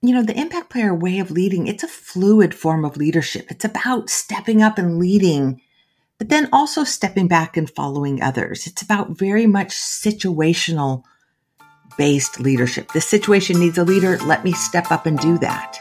[0.00, 3.50] you know, the impact player way of leading, it's a fluid form of leadership.
[3.50, 5.60] It's about stepping up and leading,
[6.18, 8.66] but then also stepping back and following others.
[8.66, 11.02] It's about very much situational
[11.96, 12.92] based leadership.
[12.92, 14.18] This situation needs a leader.
[14.18, 15.78] Let me step up and do that.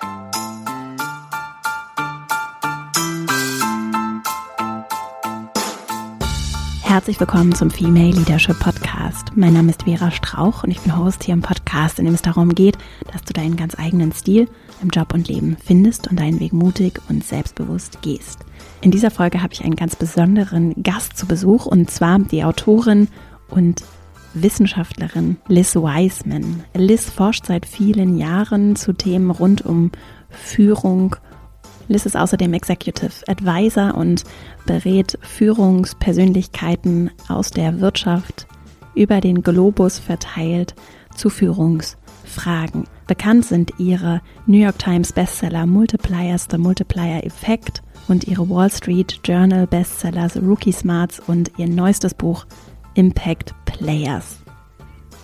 [6.81, 8.86] Herzlich willkommen zum Female Leadership Podcast.
[9.35, 12.23] Mein Name ist Vera Strauch und ich bin Host hier im Podcast, in dem es
[12.23, 12.77] darum geht,
[13.13, 14.49] dass du deinen ganz eigenen Stil
[14.81, 18.39] im Job und Leben findest und deinen Weg mutig und selbstbewusst gehst.
[18.81, 23.07] In dieser Folge habe ich einen ganz besonderen Gast zu Besuch und zwar die Autorin
[23.49, 23.83] und
[24.33, 26.63] Wissenschaftlerin Liz Wiseman.
[26.73, 29.91] Liz forscht seit vielen Jahren zu Themen rund um
[30.29, 31.15] Führung
[31.87, 34.25] Liz ist außerdem Executive Advisor und
[34.65, 38.47] berät Führungspersönlichkeiten aus der Wirtschaft
[38.97, 40.75] über den Globus verteilt
[41.15, 42.85] zu Führungsfragen.
[43.05, 49.19] Bekannt sind ihre New York Times Bestseller Multipliers, The Multiplier Effect und ihre Wall Street
[49.23, 52.45] Journal Bestsellers Rookie Smarts und ihr neuestes Buch
[52.95, 54.37] Impact Players.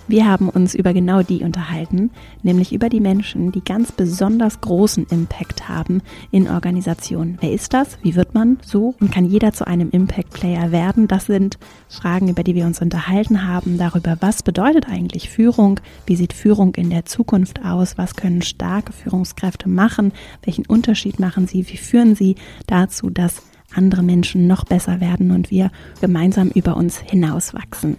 [0.05, 5.07] Wir haben uns über genau die unterhalten, nämlich über die Menschen, die ganz besonders großen
[5.09, 7.37] Impact haben in Organisationen.
[7.39, 7.97] Wer ist das?
[8.01, 8.95] Wie wird man so?
[8.99, 11.07] Und kann jeder zu einem Impact Player werden?
[11.07, 15.79] Das sind Fragen, über die wir uns unterhalten haben, darüber, was bedeutet eigentlich Führung?
[16.05, 17.97] Wie sieht Führung in der Zukunft aus?
[17.97, 20.11] Was können starke Führungskräfte machen?
[20.43, 21.65] Welchen Unterschied machen sie?
[21.69, 22.35] Wie führen sie
[22.67, 23.41] dazu, dass
[23.73, 27.95] andere Menschen noch besser werden und wir gemeinsam über uns hinauswachsen?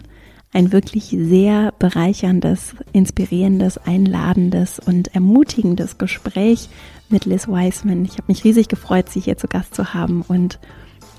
[0.55, 6.69] Ein wirklich sehr bereicherndes, inspirierendes, einladendes und ermutigendes Gespräch
[7.09, 8.05] mit Liz Wiseman.
[8.05, 10.61] Ich habe mich riesig gefreut, sie hier zu Gast zu haben und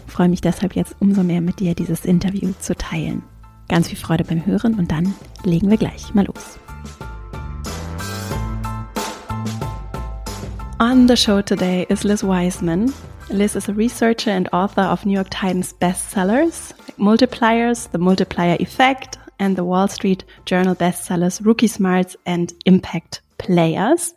[0.08, 3.24] freue mich deshalb jetzt umso mehr mit dir dieses Interview zu teilen.
[3.68, 5.14] Ganz viel Freude beim Hören und dann
[5.44, 6.58] legen wir gleich mal los.
[10.80, 12.94] On the show today is Liz Wiseman.
[13.30, 19.18] Liz is a researcher and author of New York Times bestsellers, Multipliers, The Multiplier Effect,
[19.40, 24.14] and the Wall Street Journal bestsellers Rookie Smarts and Impact Players.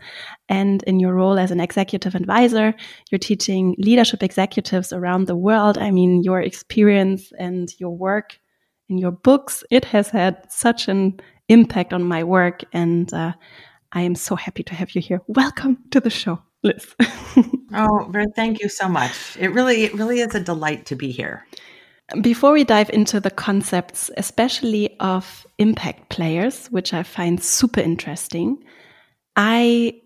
[0.49, 2.75] And in your role as an executive advisor,
[3.11, 5.79] you're teaching leadership executives around the world.
[5.79, 8.39] I mean, your experience and your work
[8.89, 12.65] in your books, it has had such an impact on my work.
[12.73, 13.33] And uh,
[13.93, 15.21] I am so happy to have you here.
[15.27, 16.95] Welcome to the show, Liz.
[17.75, 19.37] oh, thank you so much.
[19.39, 21.45] It really, it really is a delight to be here.
[22.23, 28.65] Before we dive into the concepts, especially of impact players, which I find super interesting,
[29.37, 30.01] I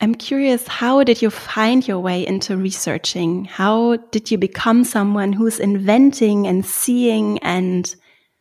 [0.00, 3.46] am curious how did you find your way into researching?
[3.46, 7.96] How did you become someone who's inventing and seeing and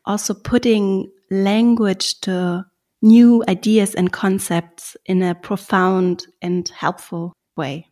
[0.05, 2.65] also putting language to
[3.01, 7.87] new ideas and concepts in a profound and helpful way?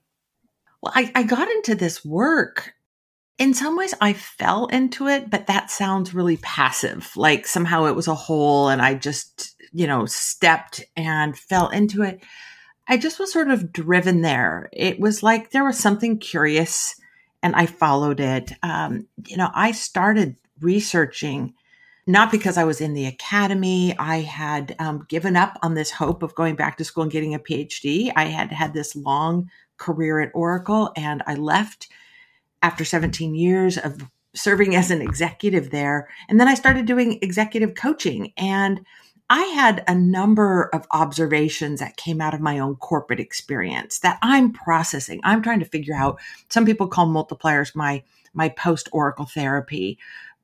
[0.81, 2.74] Well, I, I got into this work
[3.37, 7.11] in some ways I fell into it, but that sounds really passive.
[7.15, 12.01] Like somehow it was a hole and I just, you know, stepped and fell into
[12.01, 12.23] it.
[12.87, 14.69] I just was sort of driven there.
[14.71, 16.95] It was like there was something curious
[17.43, 18.53] and I followed it.
[18.63, 21.53] Um, you know, I started researching
[22.07, 23.97] not because I was in the academy.
[23.97, 27.33] I had um, given up on this hope of going back to school and getting
[27.33, 28.11] a PhD.
[28.15, 31.87] I had had this long career at Oracle and I left
[32.65, 34.01] after 17 years of
[34.33, 36.09] serving as an executive there.
[36.27, 38.83] And then I started doing executive coaching and
[39.29, 44.17] I had a number of observations that came out of my own corporate experience that
[44.23, 45.21] I'm processing.
[45.23, 46.19] I'm trying to figure out.
[46.49, 48.03] Some people call multipliers my
[48.33, 49.99] my post oracle therapy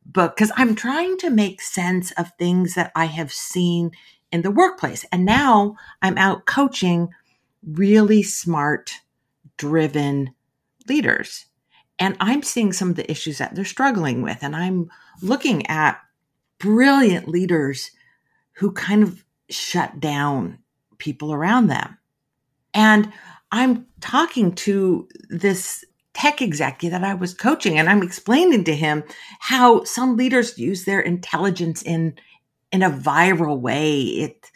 [0.06, 3.92] book because I'm trying to make sense of things that I have seen
[4.32, 5.06] in the workplace.
[5.12, 7.10] And now I'm out coaching
[7.66, 8.94] really smart,
[9.58, 10.34] driven
[10.88, 11.46] leaders.
[12.02, 14.40] And I'm seeing some of the issues that they're struggling with.
[14.42, 14.90] And I'm
[15.22, 16.02] looking at
[16.58, 17.92] brilliant leaders
[18.54, 20.58] who kind of shut down
[20.98, 22.00] people around them.
[22.74, 23.14] And
[23.52, 25.86] I'm talking to this
[26.16, 29.04] tech executive that I was coaching and I'm explaining to him
[29.40, 32.16] how some leaders use their intelligence in
[32.72, 34.02] in a viral way.
[34.02, 34.52] It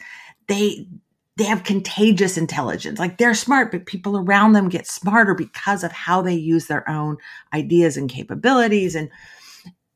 [0.48, 0.88] they
[1.36, 2.98] they have contagious intelligence.
[2.98, 6.88] Like they're smart, but people around them get smarter because of how they use their
[6.88, 7.18] own
[7.52, 8.94] ideas and capabilities.
[8.94, 9.10] And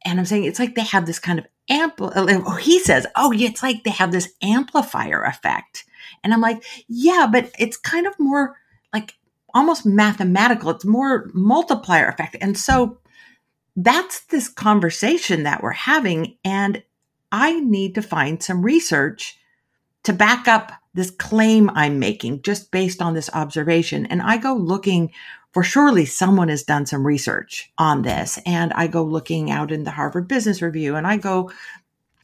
[0.04, 2.12] and I'm saying it's like they have this kind of ample.
[2.14, 5.84] Oh, oh, he says, "Oh, yeah, it's like they have this amplifier effect."
[6.22, 8.56] And I'm like, "Yeah, but it's kind of more
[8.92, 9.14] like
[9.54, 10.70] almost mathematical.
[10.70, 12.98] It's more multiplier effect." And so
[13.76, 16.82] that's this conversation that we're having, and
[17.32, 19.38] I need to find some research
[20.04, 24.06] to back up this claim I'm making just based on this observation.
[24.06, 25.12] And I go looking
[25.52, 28.38] for surely someone has done some research on this.
[28.46, 31.50] And I go looking out in the Harvard Business Review and I go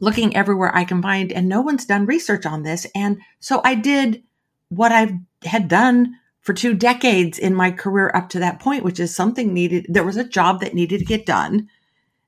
[0.01, 2.87] looking everywhere I can find, and no one's done research on this.
[2.95, 4.23] And so I did
[4.69, 9.01] what I had done for two decades in my career up to that point, which
[9.01, 9.87] is something needed.
[9.89, 11.69] There was a job that needed to get done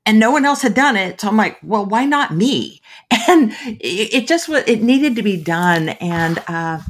[0.09, 1.21] and no one else had done it.
[1.21, 2.81] So I'm like, well, why not me?
[3.31, 5.91] And it, it just was, it needed to be done.
[5.91, 6.81] And, uh,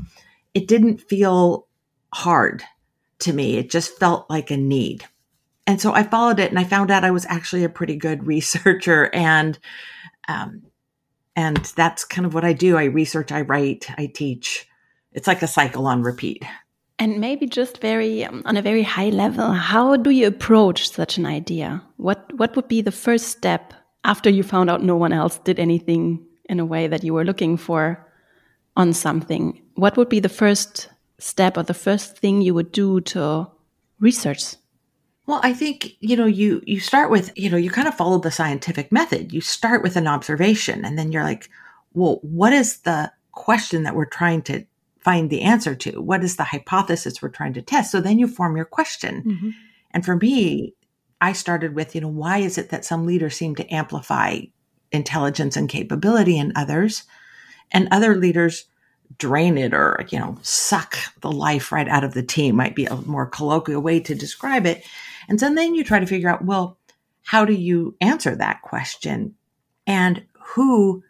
[0.55, 1.67] it didn't feel
[2.15, 2.63] hard
[3.21, 3.57] to me.
[3.57, 5.05] It just felt like a need.
[5.67, 8.25] And so I followed it and I found out I was actually a pretty good
[8.27, 9.59] researcher and,
[10.29, 10.63] um,
[11.35, 12.77] and that's kind of what I do.
[12.77, 14.69] I research, I write, I teach.
[15.13, 16.45] It's like a cycle on repeat.
[16.99, 21.17] And maybe just very um, on a very high level, how do you approach such
[21.17, 21.83] an idea?
[21.97, 23.73] What what would be the first step
[24.05, 27.25] after you found out no one else did anything in a way that you were
[27.25, 28.05] looking for
[28.77, 29.63] on something?
[29.75, 33.47] What would be the first step or the first thing you would do to
[34.01, 34.57] research?
[35.27, 38.19] Well, I think, you know, you you start with, you know, you kind of follow
[38.19, 39.33] the scientific method.
[39.33, 41.51] You start with an observation and then you're like,
[41.93, 44.65] well, what is the question that we're trying to
[45.09, 46.03] find the answer to?
[46.03, 47.91] What is the hypothesis we're trying to test?
[47.91, 49.23] So then you form your question.
[49.23, 49.51] Mm-hmm.
[49.93, 50.75] And for me,
[51.19, 54.41] I started with, you know, why is it that some leaders seem to amplify
[54.93, 57.05] intelligence and capability in others
[57.71, 58.67] and other leaders
[59.17, 62.85] drain it or, you know, suck the life right out of the team might be
[62.85, 64.85] a more colloquial way to describe it.
[65.27, 66.77] And so then you try to figure out, well,
[67.23, 69.37] how do you answer that question?
[69.87, 71.03] And who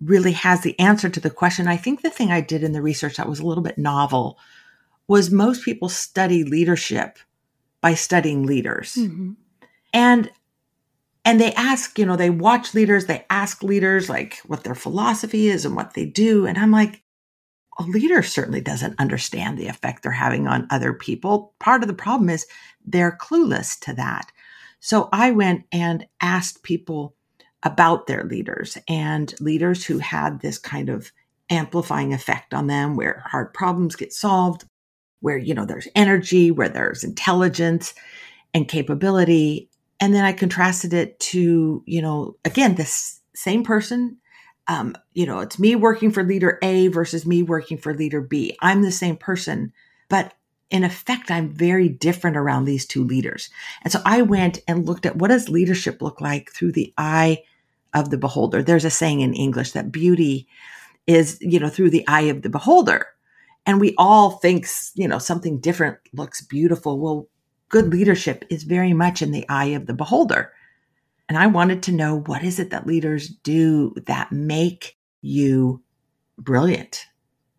[0.00, 1.66] really has the answer to the question.
[1.66, 4.38] I think the thing I did in the research that was a little bit novel
[5.06, 7.18] was most people study leadership
[7.80, 8.94] by studying leaders.
[8.94, 9.32] Mm-hmm.
[9.92, 10.30] And
[11.24, 15.48] and they ask, you know, they watch leaders, they ask leaders like what their philosophy
[15.48, 16.46] is and what they do.
[16.46, 17.02] And I'm like,
[17.78, 21.52] a leader certainly doesn't understand the effect they're having on other people.
[21.58, 22.46] Part of the problem is
[22.84, 24.32] they're clueless to that.
[24.80, 27.14] So I went and asked people
[27.62, 31.12] about their leaders and leaders who had this kind of
[31.50, 34.64] amplifying effect on them where hard problems get solved,
[35.20, 37.94] where, you know, there's energy, where there's intelligence
[38.54, 39.68] and capability.
[40.00, 44.18] And then I contrasted it to, you know, again, this same person.
[44.68, 48.56] Um, you know, it's me working for leader A versus me working for leader B.
[48.60, 49.72] I'm the same person,
[50.08, 50.34] but
[50.70, 53.48] in effect, I'm very different around these two leaders.
[53.82, 57.42] And so I went and looked at what does leadership look like through the eye
[57.94, 58.62] of the beholder.
[58.62, 60.46] There's a saying in English that beauty
[61.06, 63.06] is, you know, through the eye of the beholder.
[63.66, 66.98] And we all think, you know, something different looks beautiful.
[66.98, 67.28] Well,
[67.68, 70.52] good leadership is very much in the eye of the beholder.
[71.28, 75.82] And I wanted to know what is it that leaders do that make you
[76.38, 77.04] brilliant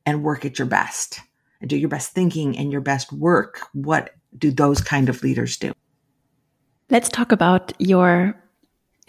[0.06, 1.20] and work at your best
[1.62, 3.62] and do your best thinking and your best work?
[3.74, 5.74] What do those kind of leaders do?
[6.90, 8.36] Let's talk about your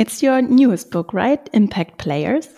[0.00, 1.46] it's your newest book, right?
[1.52, 2.48] Impact Players,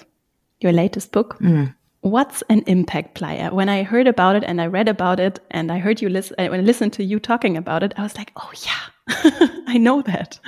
[0.61, 1.37] your latest book.
[1.41, 1.75] Mm.
[2.03, 3.50] What's an impact player?
[3.53, 6.37] When I heard about it and I read about it and I heard you listen,
[6.39, 10.03] when I listened to you talking about it, I was like, oh yeah, I know
[10.03, 10.39] that.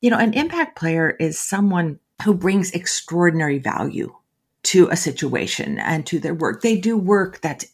[0.00, 4.14] You know, an impact player is someone who brings extraordinary value
[4.62, 6.62] to a situation and to their work.
[6.62, 7.66] They do work that's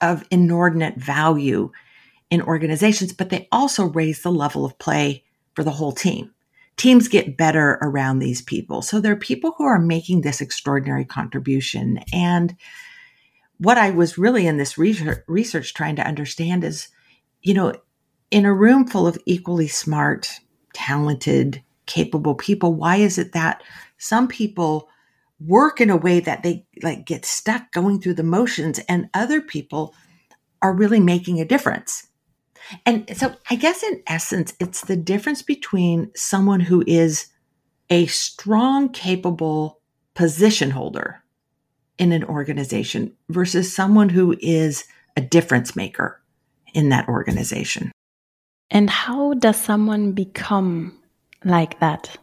[0.00, 1.70] of inordinate value
[2.30, 5.22] in organizations, but they also raise the level of play
[5.54, 6.32] for the whole team
[6.76, 8.82] teams get better around these people.
[8.82, 12.00] So there are people who are making this extraordinary contribution.
[12.12, 12.56] And
[13.58, 16.88] what I was really in this research, research trying to understand is,
[17.42, 17.74] you know,
[18.30, 20.32] in a room full of equally smart,
[20.72, 23.62] talented, capable people, why is it that
[23.98, 24.88] some people
[25.38, 29.40] work in a way that they like get stuck going through the motions and other
[29.40, 29.94] people
[30.62, 32.06] are really making a difference?
[32.86, 37.26] And so I guess in essence, it's the difference between someone who is
[37.90, 39.80] a strong, capable
[40.14, 41.22] position holder
[41.98, 44.84] in an organization versus someone who is
[45.16, 46.20] a difference maker
[46.74, 47.92] in that organization.
[48.70, 50.98] And how does someone become
[51.44, 52.16] like that?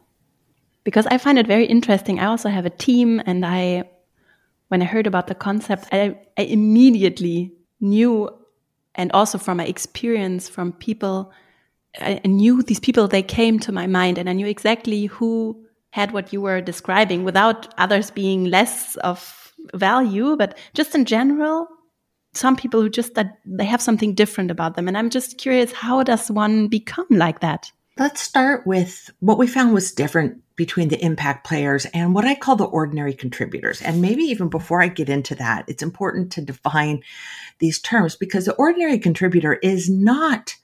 [0.84, 2.20] Because I find it very interesting.
[2.20, 3.84] I also have a team, and I,
[4.70, 8.30] when I heard about the concept, I, I immediately knew
[8.96, 11.32] and also from my experience from people
[12.00, 16.12] I knew these people they came to my mind and I knew exactly who had
[16.12, 21.68] what you were describing without others being less of value but just in general
[22.34, 25.72] some people who just that they have something different about them and I'm just curious
[25.72, 27.72] how does one become like that?
[27.98, 32.36] Let's start with what we found was different between the impact players and what I
[32.36, 33.82] call the ordinary contributors.
[33.82, 37.02] And maybe even before I get into that, it's important to define
[37.60, 40.58] these terms because the ordinary contributor is not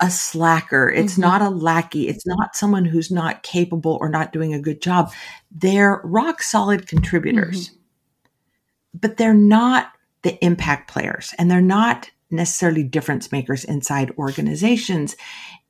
[0.00, 0.90] a slacker.
[0.90, 1.22] It's mm-hmm.
[1.22, 2.08] not a lackey.
[2.08, 5.12] It's not someone who's not capable or not doing a good job.
[5.52, 8.98] They're rock solid contributors, mm-hmm.
[9.02, 15.14] but they're not the impact players and they're not necessarily difference makers inside organizations.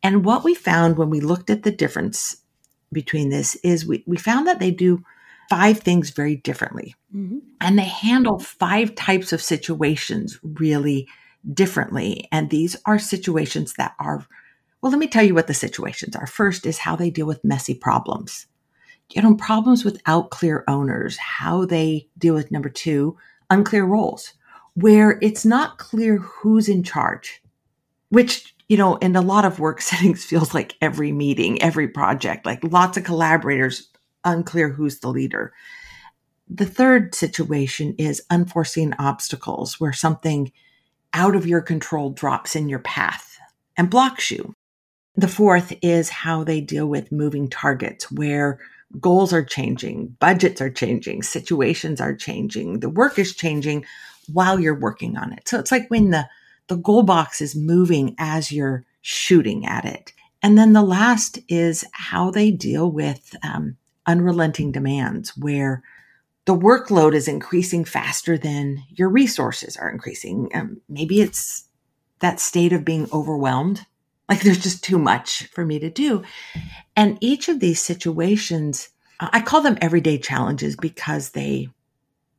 [0.03, 2.39] And what we found when we looked at the difference
[2.93, 5.03] between this is we, we found that they do
[5.49, 6.95] five things very differently.
[7.15, 7.39] Mm-hmm.
[7.61, 11.09] And they handle five types of situations really
[11.53, 12.29] differently.
[12.33, 14.27] And these are situations that are,
[14.81, 16.27] well, let me tell you what the situations are.
[16.27, 18.47] First is how they deal with messy problems.
[19.13, 23.17] You know, problems without clear owners, how they deal with number two,
[23.51, 24.33] unclear roles,
[24.75, 27.41] where it's not clear who's in charge,
[28.09, 32.47] which you know, in a lot of work settings feels like every meeting, every project,
[32.47, 33.89] like lots of collaborators,
[34.25, 35.53] unclear who's the leader.
[36.49, 40.53] The third situation is unforeseen obstacles where something
[41.13, 43.39] out of your control drops in your path
[43.77, 44.55] and blocks you.
[45.17, 48.61] The fourth is how they deal with moving targets where
[49.01, 53.85] goals are changing, budgets are changing, situations are changing, the work is changing
[54.33, 55.49] while you're working on it.
[55.49, 56.29] So it's like when the
[56.69, 60.13] the goal box is moving as you're shooting at it.
[60.43, 65.83] And then the last is how they deal with um, unrelenting demands, where
[66.45, 70.49] the workload is increasing faster than your resources are increasing.
[70.55, 71.69] Um, maybe it's
[72.21, 73.85] that state of being overwhelmed,
[74.29, 76.23] like there's just too much for me to do.
[76.95, 78.89] And each of these situations,
[79.21, 81.69] I call them everyday challenges because they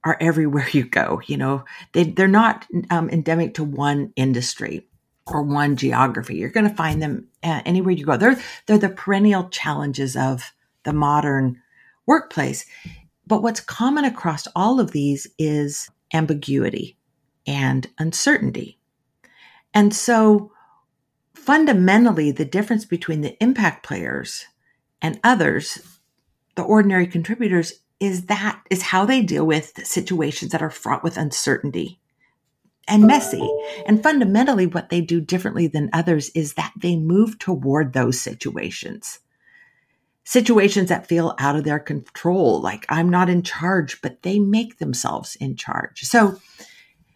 [0.08, 1.22] are everywhere you go.
[1.26, 4.88] You know, they, they're not um, endemic to one industry
[5.28, 6.36] or one geography.
[6.38, 8.18] You're going to find them uh, anywhere you go.
[8.18, 11.62] They're, they're the perennial challenges of the modern
[12.06, 12.66] workplace.
[13.26, 16.98] But what's common across all of these is ambiguity
[17.46, 18.80] and uncertainty.
[19.74, 20.54] And so
[21.36, 24.46] fundamentally, the difference between the impact players
[25.02, 26.00] and others,
[26.56, 31.18] the ordinary contributors, is that is how they deal with situations that are fraught with
[31.18, 32.00] uncertainty
[32.88, 33.48] and messy.
[33.86, 39.20] And fundamentally, what they do differently than others is that they move toward those situations.
[40.24, 44.78] Situations that feel out of their control, like I'm not in charge, but they make
[44.78, 46.02] themselves in charge.
[46.04, 46.40] So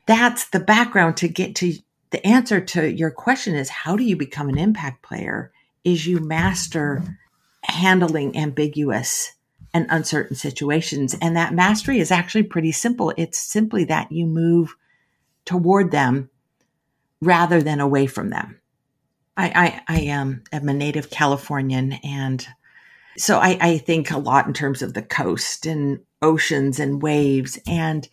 [0.07, 1.73] that's the background to get to
[2.11, 5.51] the answer to your question is how do you become an impact player?
[5.83, 7.03] Is you master
[7.63, 9.33] handling ambiguous
[9.73, 11.15] and uncertain situations.
[11.21, 13.13] And that mastery is actually pretty simple.
[13.17, 14.75] It's simply that you move
[15.45, 16.29] toward them
[17.21, 18.59] rather than away from them.
[19.37, 22.45] I, I, I am am a native Californian and
[23.17, 27.57] so I, I think a lot in terms of the coast and oceans and waves
[27.65, 28.07] and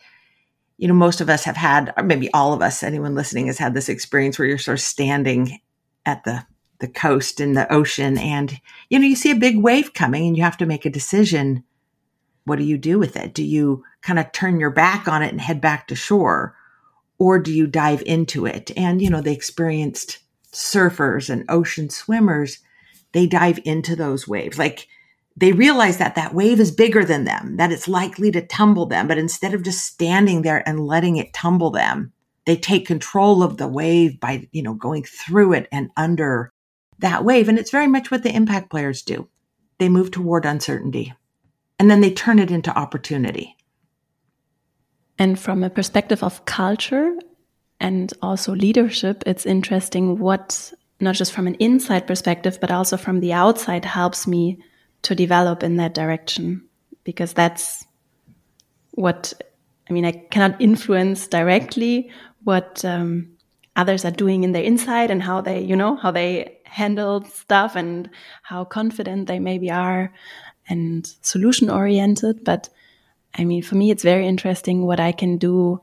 [0.76, 3.58] you know most of us have had or maybe all of us anyone listening has
[3.58, 5.60] had this experience where you're sort of standing
[6.06, 6.44] at the
[6.80, 10.36] the coast and the ocean and you know you see a big wave coming and
[10.36, 11.64] you have to make a decision.
[12.44, 13.34] What do you do with it?
[13.34, 16.56] Do you kind of turn your back on it and head back to shore
[17.18, 18.70] or do you dive into it?
[18.76, 20.18] And you know the experienced
[20.52, 22.58] surfers and ocean swimmers
[23.12, 24.58] they dive into those waves.
[24.58, 24.86] Like
[25.38, 29.06] they realize that that wave is bigger than them that it's likely to tumble them
[29.06, 32.12] but instead of just standing there and letting it tumble them
[32.44, 36.52] they take control of the wave by you know going through it and under
[36.98, 37.48] that wave.
[37.48, 39.28] And it's very much what the impact players do.
[39.78, 41.14] They move toward uncertainty
[41.78, 43.56] and then they turn it into opportunity.
[45.18, 47.16] And from a perspective of culture
[47.80, 53.20] and also leadership, it's interesting what, not just from an inside perspective, but also from
[53.20, 54.62] the outside, helps me
[55.02, 56.62] to develop in that direction.
[57.04, 57.86] Because that's
[58.92, 59.32] what,
[59.88, 62.10] I mean, I cannot influence directly
[62.44, 63.36] what um,
[63.76, 67.76] others are doing in their inside and how they, you know, how they handle stuff
[67.76, 68.10] and
[68.42, 70.12] how confident they maybe are
[70.68, 72.44] and solution oriented.
[72.44, 72.68] But
[73.34, 75.80] I mean, for me, it's very interesting what I can do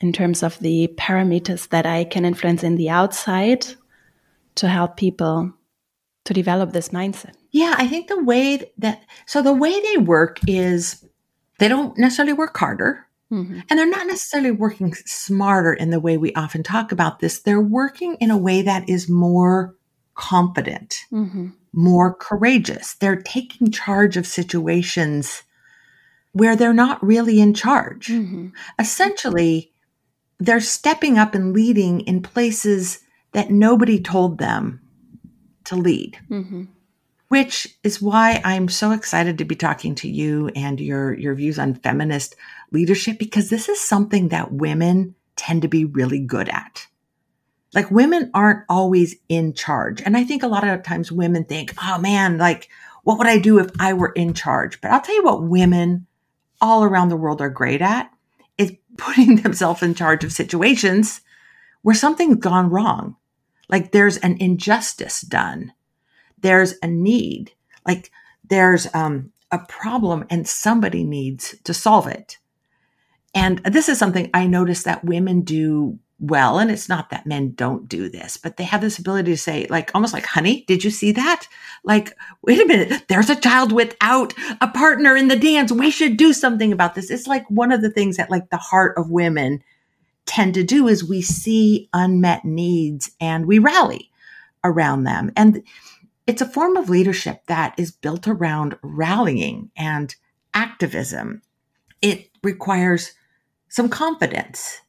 [0.00, 3.66] in terms of the parameters that I can influence in the outside
[4.56, 5.52] to help people
[6.24, 7.34] to develop this mindset.
[7.50, 11.04] Yeah, I think the way that, so the way they work is
[11.58, 13.06] they don't necessarily work harder.
[13.32, 13.60] Mm-hmm.
[13.68, 17.40] And they're not necessarily working smarter in the way we often talk about this.
[17.40, 19.74] They're working in a way that is more
[20.16, 21.48] confident, mm-hmm.
[21.72, 22.94] more courageous.
[22.94, 25.44] They're taking charge of situations
[26.32, 28.08] where they're not really in charge.
[28.08, 28.48] Mm-hmm.
[28.78, 29.72] Essentially,
[30.38, 33.00] they're stepping up and leading in places
[33.32, 34.80] that nobody told them
[35.64, 36.18] to lead.
[36.30, 36.64] Mm-hmm.
[37.28, 41.58] which is why I'm so excited to be talking to you and your, your views
[41.58, 42.36] on feminist
[42.70, 46.86] leadership, because this is something that women tend to be really good at.
[47.74, 50.00] Like women aren't always in charge.
[50.02, 52.68] And I think a lot of times women think, oh man, like,
[53.02, 54.80] what would I do if I were in charge?
[54.80, 56.06] But I'll tell you what women
[56.60, 58.10] all around the world are great at
[58.56, 61.20] is putting themselves in charge of situations
[61.82, 63.16] where something's gone wrong.
[63.68, 65.72] Like there's an injustice done
[66.38, 67.52] there's a need,
[67.86, 68.10] like
[68.44, 72.38] there's um, a problem and somebody needs to solve it.
[73.34, 76.58] And this is something I notice that women do well.
[76.58, 79.66] And it's not that men don't do this, but they have this ability to say,
[79.68, 81.46] like, almost like, honey, did you see that?
[81.84, 85.70] Like, wait a minute, there's a child without a partner in the dance.
[85.70, 87.10] We should do something about this.
[87.10, 89.62] It's like one of the things that, like, the heart of women
[90.24, 94.10] tend to do is we see unmet needs and we rally
[94.64, 95.30] around them.
[95.36, 95.62] And
[96.26, 100.14] it's a form of leadership that is built around rallying and
[100.54, 101.42] activism.
[102.02, 103.12] It requires
[103.68, 104.80] some confidence.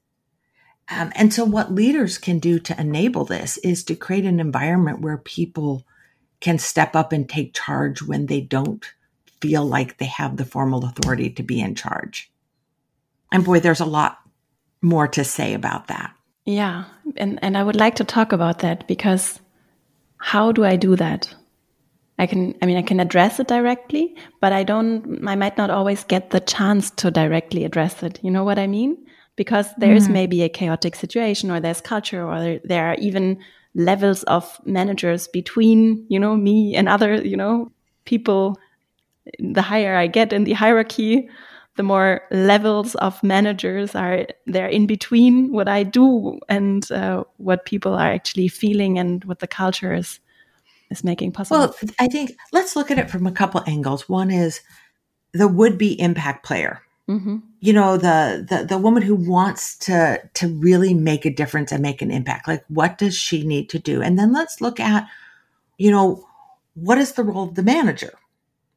[0.90, 5.02] Um, and so, what leaders can do to enable this is to create an environment
[5.02, 5.86] where people
[6.40, 8.86] can step up and take charge when they don't
[9.42, 12.32] feel like they have the formal authority to be in charge.
[13.32, 14.20] And boy, there's a lot
[14.82, 16.14] more to say about that.
[16.46, 16.86] Yeah.
[17.18, 19.40] And, and I would like to talk about that because
[20.18, 21.34] how do I do that?
[22.20, 25.70] I can, I mean, I can address it directly, but I don't, I might not
[25.70, 28.20] always get the chance to directly address it.
[28.24, 28.98] You know what I mean?
[29.38, 30.12] Because there's mm.
[30.12, 33.40] maybe a chaotic situation or there's culture or there, there are even
[33.76, 37.72] levels of managers between, you know, me and other, you know,
[38.04, 38.58] people.
[39.40, 41.30] The higher I get in the hierarchy,
[41.76, 47.66] the more levels of managers are there in between what I do and uh, what
[47.66, 50.20] people are actually feeling and what the culture is
[50.90, 51.60] is making possible.
[51.60, 54.10] Well, I think let's look at it from a couple angles.
[54.10, 54.62] One is
[55.34, 56.82] the would-be impact player.
[57.10, 57.38] Mm-hmm.
[57.62, 61.82] You know, the, the the woman who wants to to really make a difference and
[61.82, 62.48] make an impact.
[62.48, 64.02] Like, what does she need to do?
[64.02, 65.08] And then let's look at,
[65.78, 66.28] you know,
[66.74, 68.14] what is the role of the manager?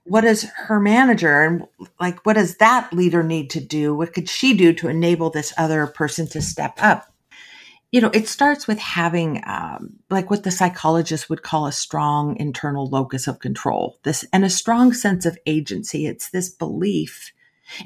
[0.05, 1.67] what is her manager and
[2.01, 5.53] like what does that leader need to do what could she do to enable this
[5.59, 7.13] other person to step up
[7.93, 12.37] you know it starts with having um, like what the psychologist would call a strong
[12.39, 17.33] internal locus of control this and a strong sense of agency it's this belief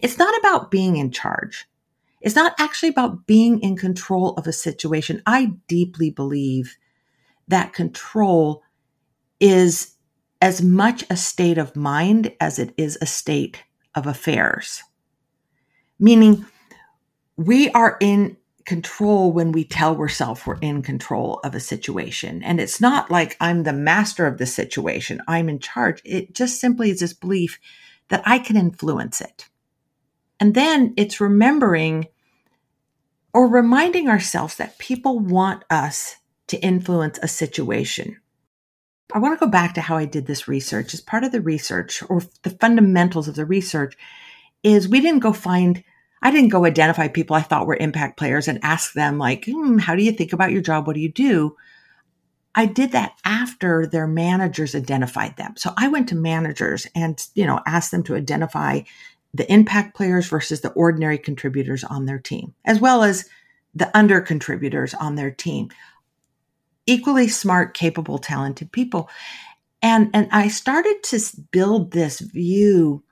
[0.02, 1.66] it's not about being in charge
[2.20, 6.76] it's not actually about being in control of a situation i deeply believe
[7.48, 8.62] that control
[9.40, 9.94] is
[10.40, 14.82] as much a state of mind as it is a state of affairs.
[15.98, 16.44] Meaning,
[17.36, 22.42] we are in control when we tell ourselves we're in control of a situation.
[22.42, 26.00] And it's not like I'm the master of the situation, I'm in charge.
[26.04, 27.58] It just simply is this belief
[28.08, 29.48] that I can influence it.
[30.44, 32.08] And then it's remembering
[33.32, 36.16] or reminding ourselves that people want us
[36.48, 38.18] to influence a situation.
[39.14, 40.92] I want to go back to how I did this research.
[40.92, 43.96] As part of the research or the fundamentals of the research
[44.62, 45.82] is we didn't go find,
[46.20, 49.78] I didn't go identify people I thought were impact players and ask them like, hmm,
[49.78, 50.86] how do you think about your job?
[50.86, 51.56] What do you do?
[52.54, 55.54] I did that after their managers identified them.
[55.56, 58.82] So I went to managers and, you know, asked them to identify
[59.34, 63.28] the impact players versus the ordinary contributors on their team, as well as
[63.74, 65.68] the under contributors on their team
[66.86, 69.08] equally smart, capable, talented people.
[69.82, 71.20] And, and I started to
[71.50, 73.02] build this view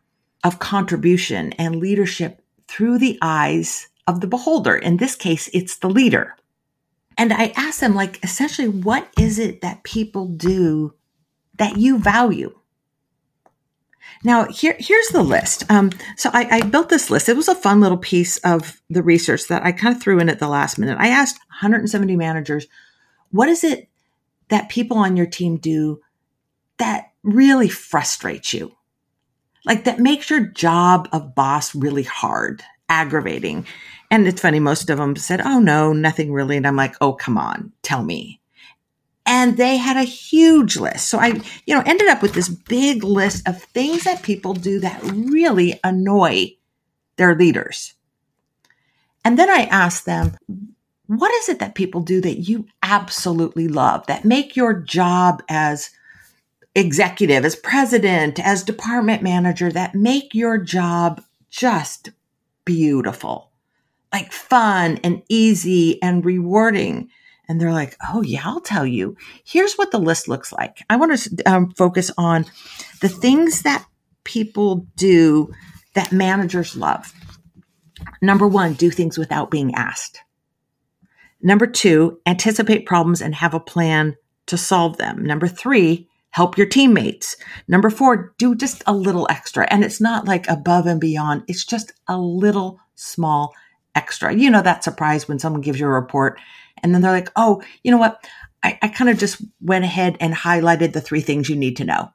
[0.45, 4.77] of contribution and leadership through the eyes of the beholder.
[4.77, 6.37] In this case, it's the leader.
[7.19, 10.95] And I asked them, like, essentially, what is it that people do
[11.59, 12.59] that you value?
[14.25, 15.71] Now, here, here's the list.
[15.71, 17.29] Um, so I, I, built this list.
[17.29, 20.29] It was a fun little piece of the research that I kind of threw in
[20.29, 20.99] at the last minute.
[20.99, 22.67] I asked 170 managers
[23.31, 23.89] what is it
[24.49, 26.01] that people on your team do
[26.79, 28.77] that really frustrates you?
[29.65, 33.67] Like that makes your job of boss really hard, aggravating.
[34.11, 36.57] And it's funny, most of them said, Oh no, nothing really.
[36.59, 38.42] And I'm like, Oh, come on, tell me.
[39.25, 41.09] And they had a huge list.
[41.09, 44.81] So I, you know, ended up with this big list of things that people do
[44.81, 46.57] that really annoy
[47.17, 47.95] their leaders.
[49.25, 50.37] And then I asked them,
[51.07, 55.91] what is it that people do that you absolutely love that make your job as
[56.75, 62.11] executive, as president, as department manager, that make your job just
[62.65, 63.51] beautiful,
[64.13, 67.09] like fun and easy and rewarding?
[67.53, 69.15] And they're like, oh, yeah, I'll tell you.
[69.45, 70.79] Here's what the list looks like.
[70.89, 72.47] I want to um, focus on
[73.03, 73.85] the things that
[74.25, 75.53] people do
[75.93, 77.13] that managers love.
[78.23, 80.23] Number one, do things without being asked.
[81.43, 85.23] Number two, anticipate problems and have a plan to solve them.
[85.23, 87.37] Number three, help your teammates.
[87.69, 89.67] Number four, do just a little extra.
[89.71, 93.53] And it's not like above and beyond, it's just a little small
[93.95, 94.35] extra.
[94.35, 96.41] You know, that surprise when someone gives you a report
[96.83, 98.25] and then they're like, oh, you know what?
[98.63, 101.85] I, I kind of just went ahead and highlighted the three things you need to
[101.85, 102.11] know.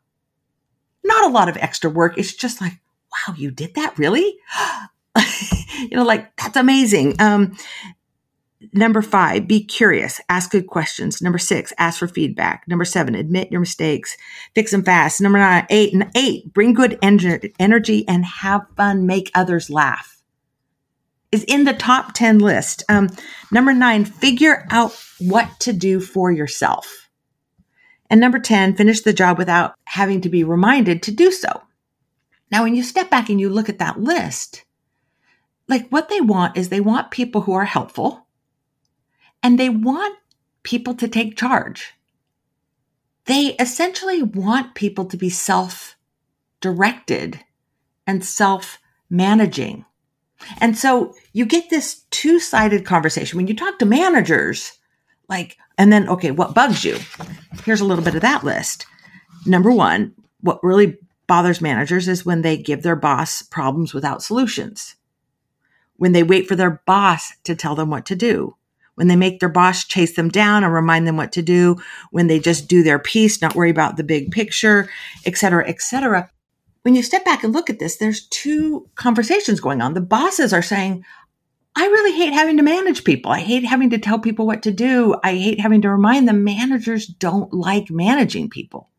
[1.03, 2.17] Not a lot of extra work.
[2.17, 2.73] It's just like,
[3.11, 4.37] wow, you did that really?
[5.79, 7.19] you know, like that's amazing.
[7.19, 7.57] Um,
[8.73, 11.21] Number five, be curious, ask good questions.
[11.21, 12.63] Number six, ask for feedback.
[12.67, 14.17] Number seven, admit your mistakes,
[14.55, 15.21] fix them fast.
[15.21, 20.16] Number nine, eight, and eight, bring good energy and have fun, make others laugh.
[21.31, 22.83] Is in the top 10 list.
[22.87, 23.09] Um,
[23.51, 27.09] number nine, figure out what to do for yourself.
[28.09, 31.63] And number 10, finish the job without having to be reminded to do so.
[32.51, 34.63] Now, when you step back and you look at that list,
[35.67, 38.25] like what they want is they want people who are helpful
[39.43, 40.17] and they want
[40.63, 41.93] people to take charge.
[43.25, 45.97] They essentially want people to be self
[46.61, 47.41] directed
[48.05, 49.85] and self managing.
[50.61, 53.37] And so you get this two sided conversation.
[53.37, 54.73] When you talk to managers,
[55.27, 56.97] like, and then, okay, what bugs you?
[57.63, 58.85] Here's a little bit of that list.
[59.45, 60.97] Number one, what really
[61.27, 64.95] bothers managers is when they give their boss problems without solutions,
[65.97, 68.55] when they wait for their boss to tell them what to do,
[68.95, 71.75] when they make their boss chase them down and remind them what to do,
[72.11, 74.89] when they just do their piece, not worry about the big picture,
[75.25, 76.29] et cetera, et cetera.
[76.87, 79.93] When you step back and look at this, there's two conversations going on.
[79.93, 81.03] The bosses are saying,
[81.75, 83.29] I really hate having to manage people.
[83.29, 85.13] I hate having to tell people what to do.
[85.21, 88.89] I hate having to remind them managers don't like managing people.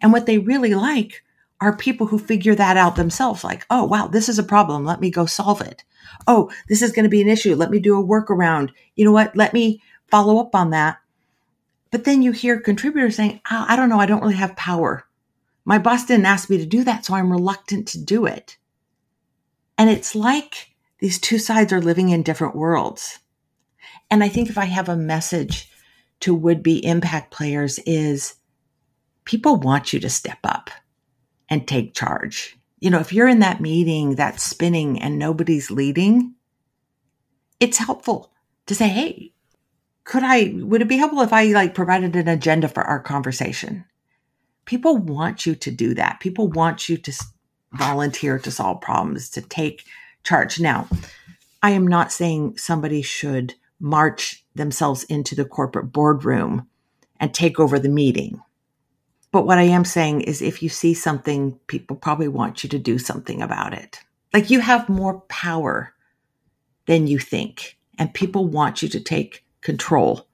[0.00, 1.22] And what they really like
[1.60, 3.44] are people who figure that out themselves.
[3.44, 4.86] Like, oh, wow, this is a problem.
[4.86, 5.84] Let me go solve it
[6.26, 7.54] oh, this is going to be an issue.
[7.54, 8.70] Let me do a workaround.
[8.96, 9.36] You know what?
[9.36, 10.98] Let me follow up on that.
[11.90, 14.00] But then you hear contributors saying, oh, I don't know.
[14.00, 15.04] I don't really have power.
[15.64, 18.56] My boss didn't ask me to do that, so I'm reluctant to do it.
[19.78, 23.18] And it's like these two sides are living in different worlds.
[24.10, 25.70] And I think if I have a message
[26.20, 28.34] to would be impact players is
[29.24, 30.70] people want you to step up
[31.48, 36.34] and take charge you know, if you're in that meeting that's spinning and nobody's leading,
[37.60, 38.32] it's helpful
[38.66, 39.32] to say, Hey,
[40.02, 43.84] could I, would it be helpful if I like provided an agenda for our conversation?
[44.64, 46.20] People want you to do that.
[46.20, 47.12] People want you to
[47.72, 49.84] volunteer to solve problems, to take
[50.24, 50.60] charge.
[50.60, 50.88] Now,
[51.62, 56.68] I am not saying somebody should march themselves into the corporate boardroom
[57.18, 58.40] and take over the meeting.
[59.32, 62.78] But what I am saying is if you see something, people probably want you to
[62.78, 64.00] do something about it.
[64.34, 65.94] Like you have more power
[66.86, 70.26] than you think, and people want you to take control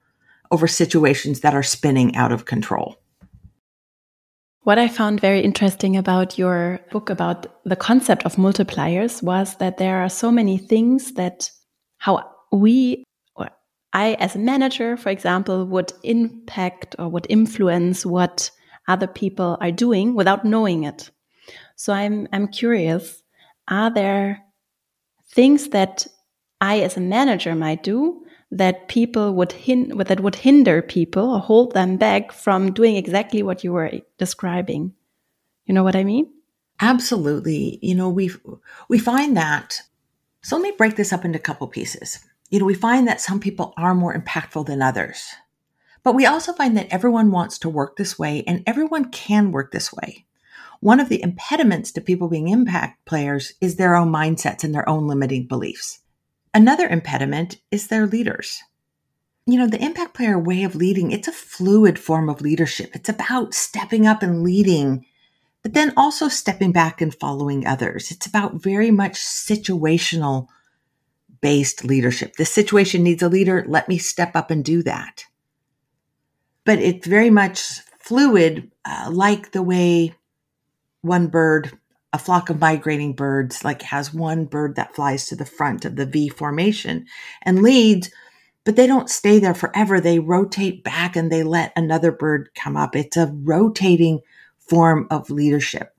[0.51, 2.99] over situations that are spinning out of control.
[4.69, 9.79] What I found very interesting about your book about the concept of multipliers was that
[9.79, 11.49] there are so many things that
[11.97, 13.03] how we
[13.35, 13.49] or
[13.93, 18.51] I as a manager, for example, would impact or would influence what
[18.87, 21.09] other people are doing without knowing it.
[21.75, 23.23] So I'm I'm curious,
[23.69, 24.43] are there
[25.33, 26.05] things that
[26.61, 31.39] I as a manager might do that people would hin that would hinder people or
[31.39, 34.93] hold them back from doing exactly what you were describing?
[35.65, 36.31] You know what I mean?
[36.81, 37.79] Absolutely.
[37.81, 38.31] You know, we
[38.87, 39.81] we find that
[40.41, 42.19] so let me break this up into a couple pieces.
[42.49, 45.27] You know, we find that some people are more impactful than others.
[46.01, 49.71] But we also find that everyone wants to work this way and everyone can work
[49.71, 50.25] this way.
[50.79, 54.87] One of the impediments to people being impact players is their own mindsets and their
[54.87, 55.99] own limiting beliefs.
[56.53, 58.61] Another impediment is their leaders.
[59.45, 62.91] You know, the impact player way of leading, it's a fluid form of leadership.
[62.93, 65.05] It's about stepping up and leading,
[65.63, 68.11] but then also stepping back and following others.
[68.11, 70.47] It's about very much situational
[71.41, 72.35] based leadership.
[72.35, 73.65] This situation needs a leader.
[73.67, 75.25] Let me step up and do that
[76.69, 80.13] but it's very much fluid, uh, like the way
[81.01, 81.78] one bird,
[82.11, 85.95] a flock of migrating birds, like has one bird that flies to the front of
[85.95, 87.05] the V formation
[87.43, 88.09] and leads,
[88.63, 89.99] but they don't stay there forever.
[89.99, 92.95] They rotate back and they let another bird come up.
[92.95, 94.21] It's a rotating
[94.57, 95.95] form of leadership.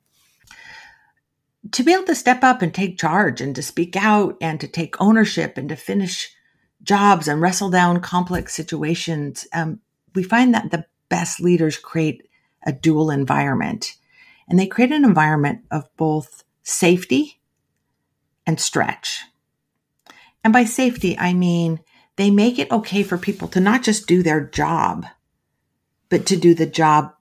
[1.73, 4.67] To be able to step up and take charge and to speak out and to
[4.67, 6.35] take ownership and to finish
[6.83, 9.81] jobs and wrestle down complex situations, um,
[10.15, 12.23] we find that the best leaders create
[12.67, 13.95] a dual environment.
[14.51, 17.41] And they create an environment of both safety
[18.47, 19.23] and stretch.
[20.43, 21.81] And by safety, I mean
[22.17, 25.07] they make it okay for people to not just do their job,
[26.09, 27.15] but to do the job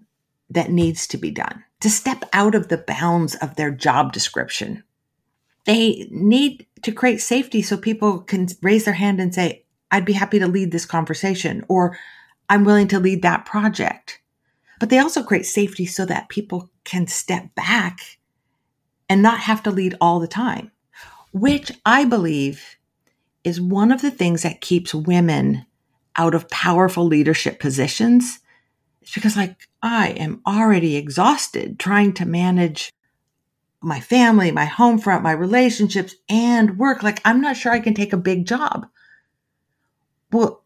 [0.49, 4.83] that needs to be done, to step out of the bounds of their job description.
[5.65, 10.13] They need to create safety so people can raise their hand and say, I'd be
[10.13, 11.97] happy to lead this conversation, or
[12.49, 14.21] I'm willing to lead that project.
[14.79, 17.99] But they also create safety so that people can step back
[19.09, 20.71] and not have to lead all the time,
[21.31, 22.77] which I believe
[23.43, 25.65] is one of the things that keeps women
[26.15, 28.39] out of powerful leadership positions.
[29.01, 32.91] It's because, like, I am already exhausted trying to manage
[33.81, 37.01] my family, my home front, my relationships, and work.
[37.01, 38.87] Like, I'm not sure I can take a big job.
[40.31, 40.63] Well,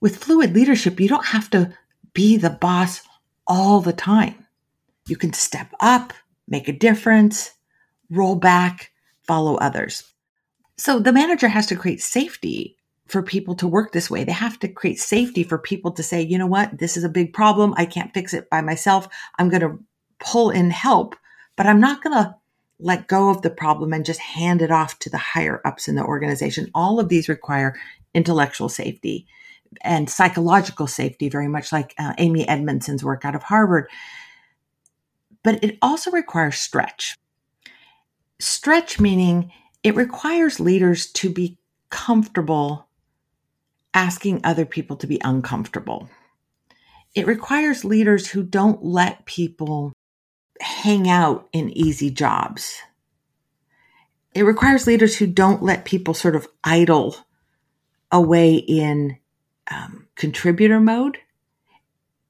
[0.00, 1.72] with fluid leadership, you don't have to
[2.12, 3.00] be the boss
[3.46, 4.46] all the time.
[5.06, 6.12] You can step up,
[6.48, 7.52] make a difference,
[8.10, 8.90] roll back,
[9.26, 10.04] follow others.
[10.76, 12.76] So the manager has to create safety
[13.06, 14.24] for people to work this way.
[14.24, 17.08] They have to create safety for people to say, you know what, this is a
[17.08, 17.74] big problem.
[17.76, 19.08] I can't fix it by myself.
[19.38, 19.78] I'm going to
[20.18, 21.14] pull in help,
[21.56, 22.34] but I'm not going to
[22.80, 25.94] let go of the problem and just hand it off to the higher ups in
[25.94, 26.70] the organization.
[26.74, 27.78] All of these require
[28.14, 29.26] intellectual safety
[29.82, 33.88] and psychological safety, very much like uh, Amy Edmondson's work out of Harvard.
[35.42, 37.16] But it also requires stretch.
[38.40, 41.58] Stretch meaning it requires leaders to be
[41.90, 42.88] comfortable
[43.92, 46.08] asking other people to be uncomfortable.
[47.14, 49.92] It requires leaders who don't let people
[50.60, 52.80] hang out in easy jobs.
[54.34, 57.16] It requires leaders who don't let people sort of idle
[58.10, 59.18] away in
[59.70, 61.18] um, contributor mode.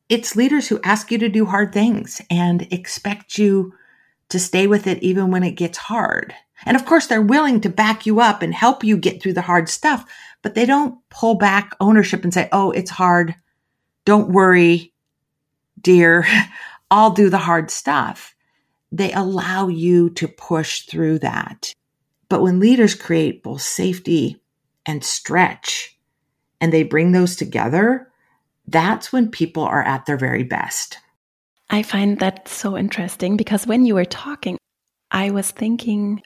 [0.09, 3.73] It's leaders who ask you to do hard things and expect you
[4.29, 6.35] to stay with it even when it gets hard.
[6.66, 9.42] And of course, they're willing to back you up and help you get through the
[9.42, 10.05] hard stuff,
[10.42, 13.35] but they don't pull back ownership and say, Oh, it's hard.
[14.05, 14.92] Don't worry,
[15.81, 16.27] dear.
[16.90, 18.35] I'll do the hard stuff.
[18.92, 21.73] They allow you to push through that.
[22.29, 24.40] But when leaders create both safety
[24.87, 25.93] and stretch
[26.64, 28.11] and they bring those together,
[28.66, 30.96] that's when people are at their very best.
[31.68, 34.57] I find that so interesting because when you were talking,
[35.11, 36.22] I was thinking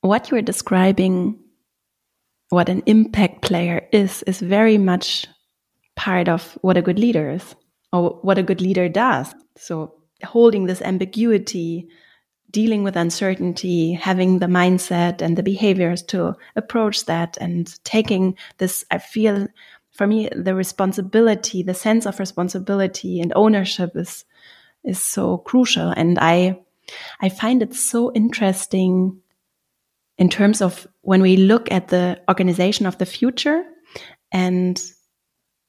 [0.00, 1.38] what you were describing,
[2.48, 5.28] what an impact player is, is very much
[5.94, 7.54] part of what a good leader is
[7.92, 9.32] or what a good leader does.
[9.56, 9.94] So
[10.24, 11.88] holding this ambiguity,
[12.52, 18.84] dealing with uncertainty, having the mindset and the behaviors to approach that and taking this,
[18.90, 19.48] I feel
[19.92, 24.24] for me, the responsibility, the sense of responsibility and ownership is,
[24.84, 25.90] is so crucial.
[25.90, 26.60] And I,
[27.20, 29.20] I find it so interesting
[30.16, 33.64] in terms of when we look at the organization of the future
[34.30, 34.82] and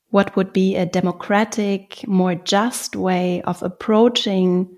[0.10, 4.78] what would be a democratic, more just way of approaching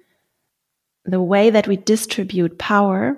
[1.06, 3.18] the way that we distribute power,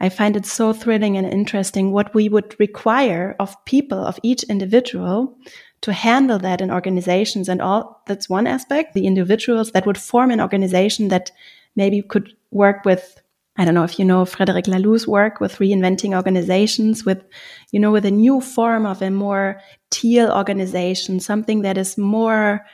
[0.00, 4.44] I find it so thrilling and interesting what we would require of people, of each
[4.44, 5.36] individual
[5.80, 8.02] to handle that in organizations and all.
[8.06, 11.30] That's one aspect, the individuals that would form an organization that
[11.76, 13.20] maybe could work with
[13.56, 17.22] I don't know if you know Frederic Laloux's work with reinventing organizations with,
[17.70, 22.66] you know, with a new form of a more teal organization, something that is more,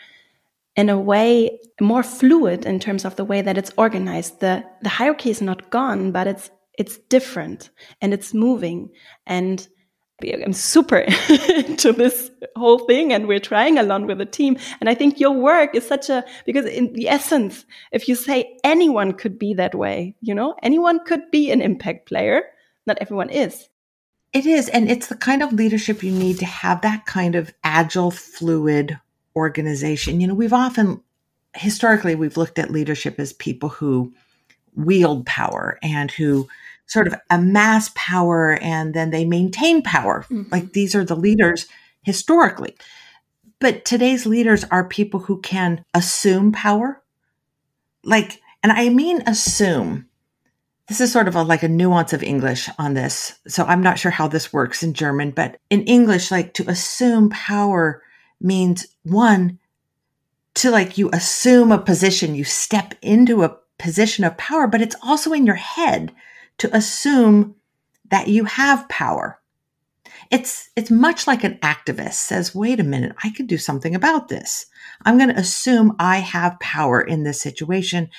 [0.76, 4.40] in a way, more fluid in terms of the way that it's organized.
[4.40, 8.90] The, the hierarchy is not gone, but it's, it's different and it's moving.
[9.26, 9.66] And
[10.22, 14.56] I'm super into this whole thing and we're trying along with the team.
[14.80, 18.56] And I think your work is such a, because in the essence, if you say
[18.62, 22.42] anyone could be that way, you know, anyone could be an impact player.
[22.86, 23.68] Not everyone is.
[24.32, 24.68] It is.
[24.68, 28.98] And it's the kind of leadership you need to have that kind of agile, fluid
[29.36, 30.20] organization.
[30.20, 31.02] You know, we've often,
[31.54, 34.12] historically, we've looked at leadership as people who
[34.74, 36.48] wield power and who
[36.86, 40.24] sort of amass power and then they maintain power.
[40.30, 40.50] Mm-hmm.
[40.50, 41.66] Like these are the leaders
[42.02, 42.76] historically.
[43.60, 47.02] But today's leaders are people who can assume power.
[48.02, 50.06] Like, and I mean assume.
[50.88, 53.38] This is sort of a, like a nuance of English on this.
[53.46, 57.30] So I'm not sure how this works in German, but in English, like to assume
[57.30, 58.02] power
[58.40, 59.58] means one,
[60.54, 64.96] to like you assume a position, you step into a position of power, but it's
[65.02, 66.12] also in your head
[66.58, 67.54] to assume
[68.10, 69.40] that you have power.
[70.30, 74.28] It's, it's much like an activist says, wait a minute, I could do something about
[74.28, 74.66] this.
[75.04, 78.10] I'm going to assume I have power in this situation.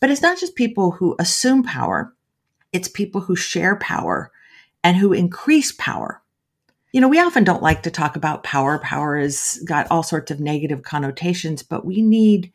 [0.00, 2.14] But it's not just people who assume power.
[2.72, 4.30] It's people who share power
[4.82, 6.20] and who increase power.
[6.94, 8.78] You know, we often don't like to talk about power.
[8.78, 12.52] Power has got all sorts of negative connotations, but we need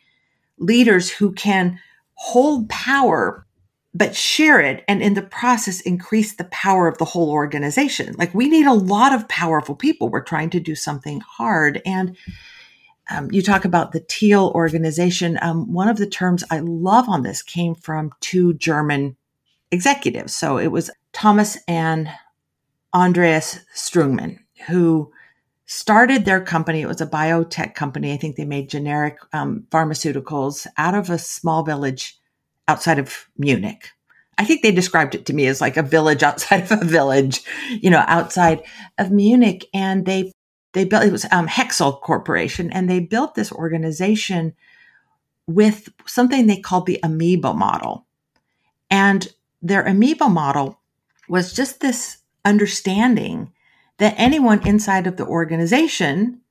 [0.58, 1.78] leaders who can
[2.14, 3.46] hold power
[3.94, 8.16] but share it and in the process increase the power of the whole organization.
[8.18, 10.08] Like we need a lot of powerful people.
[10.08, 11.82] We're trying to do something hard.
[11.86, 12.16] And
[13.12, 15.38] um, you talk about the Teal organization.
[15.42, 19.18] Um, one of the terms I love on this came from two German
[19.70, 20.34] executives.
[20.34, 22.10] So it was Thomas and
[22.94, 25.12] Andreas Strüngmann, who
[25.66, 26.82] started their company.
[26.82, 28.12] It was a biotech company.
[28.12, 32.18] I think they made generic um, pharmaceuticals out of a small village
[32.68, 33.92] outside of Munich.
[34.40, 37.42] I think they described it to me as like a village outside of a village,
[37.70, 38.64] you know, outside
[38.98, 39.68] of Munich.
[39.74, 40.32] And they,
[40.74, 44.56] they built, it was um, Hexal Corporation, and they built this organization
[45.46, 48.08] with something they called the amoeba model.
[48.90, 49.28] And
[49.62, 50.80] their amoeba model
[51.28, 53.52] was just this understanding
[53.98, 56.42] that anyone inside of the organization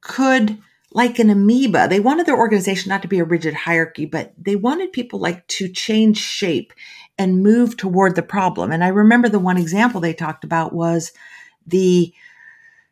[0.00, 0.58] could
[0.92, 1.86] like an amoeba.
[1.88, 5.46] They wanted their organization not to be a rigid hierarchy, but they wanted people like
[5.48, 6.72] to change shape
[7.16, 8.72] and move toward the problem.
[8.72, 11.12] And I remember the one example they talked about was
[11.66, 12.12] the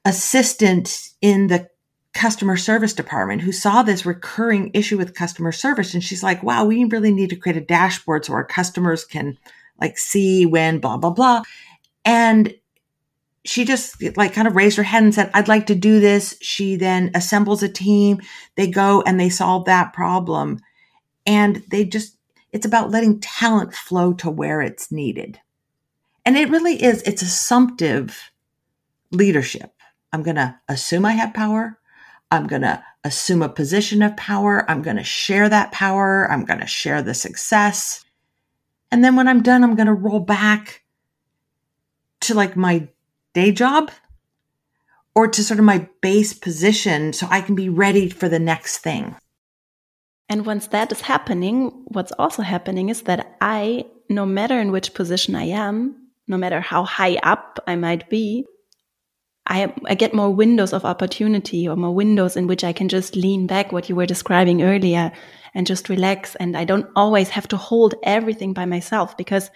[0.05, 1.69] assistant in the
[2.15, 5.95] customer service department who saw this recurring issue with customer service.
[5.95, 9.39] And she's like, wow, we really need to create a dashboard so our customers can
[9.81, 11.43] like see when blah, blah, blah.
[12.05, 12.55] And
[13.45, 16.37] she just like kind of raised her head and said, I'd like to do this.
[16.41, 18.21] She then assembles a team.
[18.57, 20.61] They go and they solve that problem.
[21.27, 22.17] And they just,
[22.53, 25.41] it's about letting talent flow to where it's needed.
[26.25, 28.31] And it really is, it's assumptive
[29.11, 29.73] leadership.
[30.13, 31.79] I'm going to assume I have power.
[32.31, 34.71] I'm going to assume a position of power.
[34.71, 36.31] I'm going to share that power.
[36.31, 38.05] I'm going to share the success.
[38.91, 40.83] And then when I'm done, I'm going to roll back
[42.21, 42.89] to like my
[43.35, 43.91] day job
[45.15, 48.79] or to sort of my base position so I can be ready for the next
[48.79, 49.17] thing.
[50.29, 54.95] And once that is happening, what's also happening is that I, no matter in which
[54.95, 58.45] position I am, no matter how high up I might be,
[59.47, 63.17] I, I get more windows of opportunity or more windows in which I can just
[63.17, 65.11] lean back what you were describing earlier
[65.55, 66.35] and just relax.
[66.35, 69.51] And I don't always have to hold everything by myself because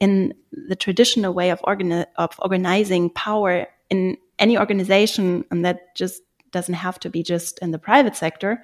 [0.00, 6.22] in the traditional way of, organi- of organizing power in any organization, and that just
[6.50, 8.62] doesn't have to be just in the private sector,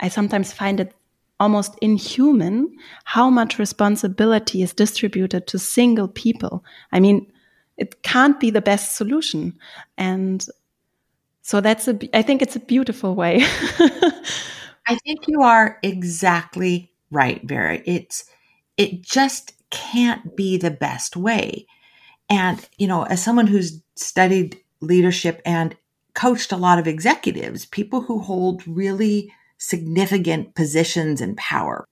[0.00, 0.94] I sometimes find it
[1.40, 2.74] almost inhuman
[3.04, 6.64] how much responsibility is distributed to single people.
[6.92, 7.30] I mean,
[7.76, 9.58] it can't be the best solution.
[9.98, 10.46] And
[11.42, 13.40] so that's a, I think it's a beautiful way.
[14.86, 17.80] I think you are exactly right, Vera.
[17.84, 18.24] It's,
[18.76, 21.66] it just can't be the best way.
[22.30, 25.76] And, you know, as someone who's studied leadership and
[26.14, 31.86] coached a lot of executives, people who hold really significant positions and power,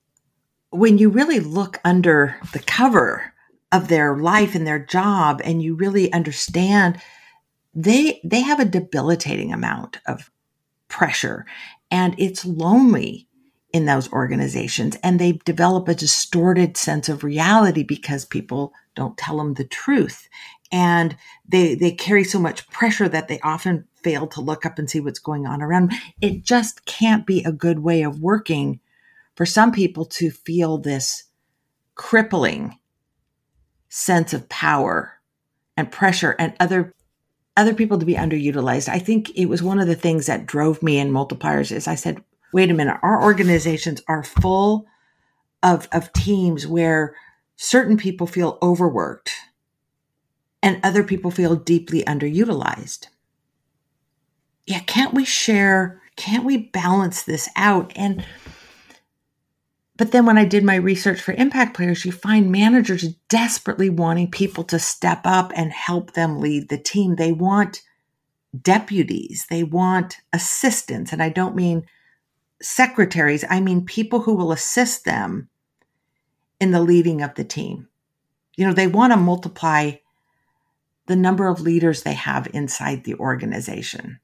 [0.69, 3.33] when you really look under the cover
[3.71, 7.01] of their life and their job and you really understand
[7.75, 10.29] they they have a debilitating amount of
[10.87, 11.45] pressure
[11.89, 13.27] and it's lonely
[13.73, 19.37] in those organizations and they develop a distorted sense of reality because people don't tell
[19.37, 20.29] them the truth
[20.71, 24.89] and they they carry so much pressure that they often fail to look up and
[24.89, 25.99] see what's going on around them.
[26.21, 28.79] it just can't be a good way of working
[29.35, 31.23] for some people to feel this
[31.95, 32.77] crippling
[33.89, 35.19] sense of power
[35.75, 36.93] and pressure and other
[37.57, 40.83] other people to be underutilized i think it was one of the things that drove
[40.83, 44.85] me in multipliers is i said wait a minute, our organizations are full
[45.61, 47.15] of, of teams where
[47.55, 49.31] certain people feel overworked
[50.61, 53.07] and other people feel deeply underutilized.
[54.65, 56.01] Yeah, can't we share?
[56.15, 57.91] Can't we balance this out?
[57.95, 58.25] And
[59.95, 64.31] but then when I did my research for impact players, you find managers desperately wanting
[64.31, 67.15] people to step up and help them lead the team.
[67.15, 67.83] They want
[68.59, 71.13] deputies, they want assistants.
[71.13, 71.85] And I don't mean
[72.63, 75.49] secretaries, I mean people who will assist them
[76.59, 77.87] in the leading of the team.
[78.55, 79.93] You know, they want to multiply
[81.07, 84.19] the number of leaders they have inside the organization.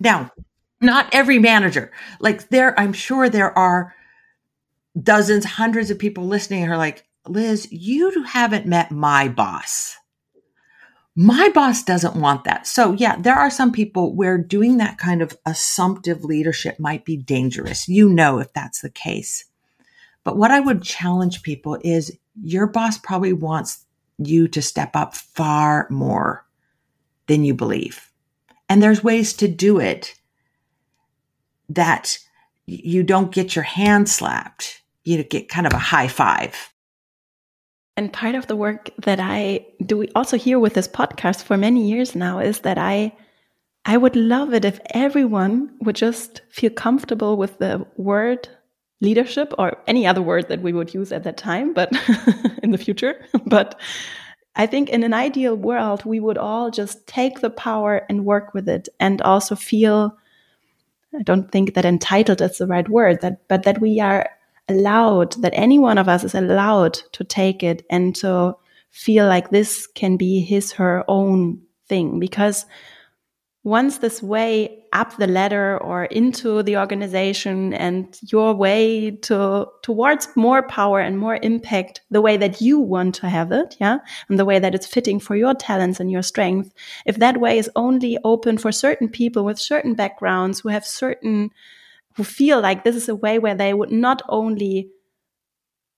[0.00, 0.32] Now,
[0.80, 3.94] not every manager, like there, I'm sure there are
[5.00, 9.96] dozens, hundreds of people listening who are like, Liz, you haven't met my boss.
[11.16, 12.66] My boss doesn't want that.
[12.66, 17.16] So, yeah, there are some people where doing that kind of assumptive leadership might be
[17.16, 17.88] dangerous.
[17.88, 19.44] You know if that's the case.
[20.24, 23.84] But what I would challenge people is your boss probably wants
[24.18, 26.46] you to step up far more
[27.26, 28.10] than you believe.
[28.68, 30.14] And there's ways to do it
[31.68, 32.18] that
[32.66, 34.82] you don't get your hand slapped.
[35.04, 36.72] You get kind of a high five.
[37.96, 41.88] And part of the work that I do also here with this podcast for many
[41.88, 43.12] years now is that I
[43.86, 48.48] I would love it if everyone would just feel comfortable with the word
[49.02, 51.92] leadership or any other word that we would use at that time, but
[52.62, 53.14] in the future.
[53.46, 53.78] But
[54.56, 58.54] I think in an ideal world, we would all just take the power and work
[58.54, 60.16] with it and also feel
[61.18, 64.30] I don't think that entitled is the right word, that but that we are
[64.68, 68.56] allowed, that any one of us is allowed to take it and to
[68.90, 72.18] feel like this can be his, her own thing.
[72.18, 72.66] Because
[73.64, 80.28] once this way up the ladder or into the organization and your way to towards
[80.36, 83.98] more power and more impact the way that you want to have it yeah
[84.28, 86.72] and the way that it's fitting for your talents and your strength
[87.06, 91.50] if that way is only open for certain people with certain backgrounds who have certain
[92.16, 94.90] who feel like this is a way where they would not only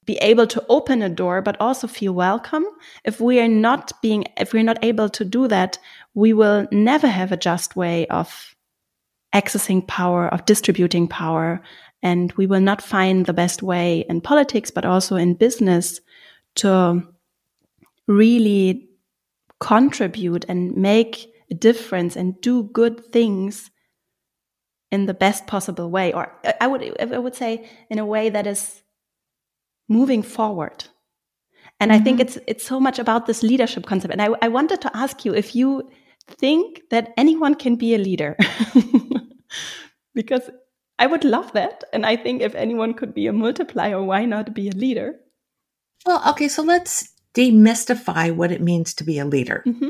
[0.04, 2.64] be able to open a door but also feel welcome.
[3.04, 5.78] If we are not being if we're not able to do that
[6.14, 8.54] we will never have a just way of
[9.34, 11.60] accessing power of distributing power
[12.02, 16.00] and we will not find the best way in politics but also in business
[16.54, 17.02] to
[18.06, 18.88] really
[19.60, 23.70] contribute and make a difference and do good things
[24.90, 28.46] in the best possible way, or I would I would say in a way that
[28.46, 28.82] is
[29.88, 30.84] moving forward.
[31.78, 32.00] And mm-hmm.
[32.00, 32.28] I think mm-hmm.
[32.28, 34.12] it's it's so much about this leadership concept.
[34.12, 35.90] And I, I wanted to ask you if you
[36.28, 38.36] think that anyone can be a leader,
[40.14, 40.50] because
[40.98, 41.84] I would love that.
[41.92, 45.16] And I think if anyone could be a multiplier, why not be a leader?
[46.04, 49.62] Well, okay, so let's demystify what it means to be a leader.
[49.66, 49.88] Mm-hmm.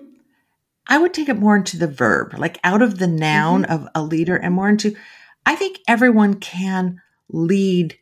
[0.89, 3.73] I would take it more into the verb, like out of the noun mm-hmm.
[3.73, 4.97] of a leader and more into,
[5.45, 7.99] I think everyone can lead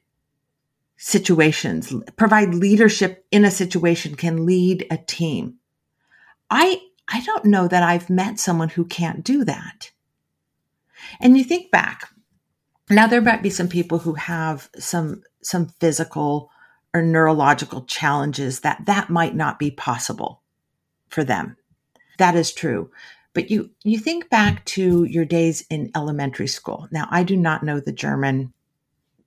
[0.97, 5.57] situations, provide leadership in a situation, can lead a team.
[6.51, 9.91] I, I don't know that I've met someone who can't do that.
[11.21, 12.09] And you think back,
[12.89, 16.51] now there might be some people who have some, some physical
[16.95, 20.43] or neurological challenges that that might not be possible
[21.09, 21.57] for them
[22.19, 22.91] that is true.
[23.33, 26.87] But you, you think back to your days in elementary school.
[26.93, 28.53] Now, I do not know the German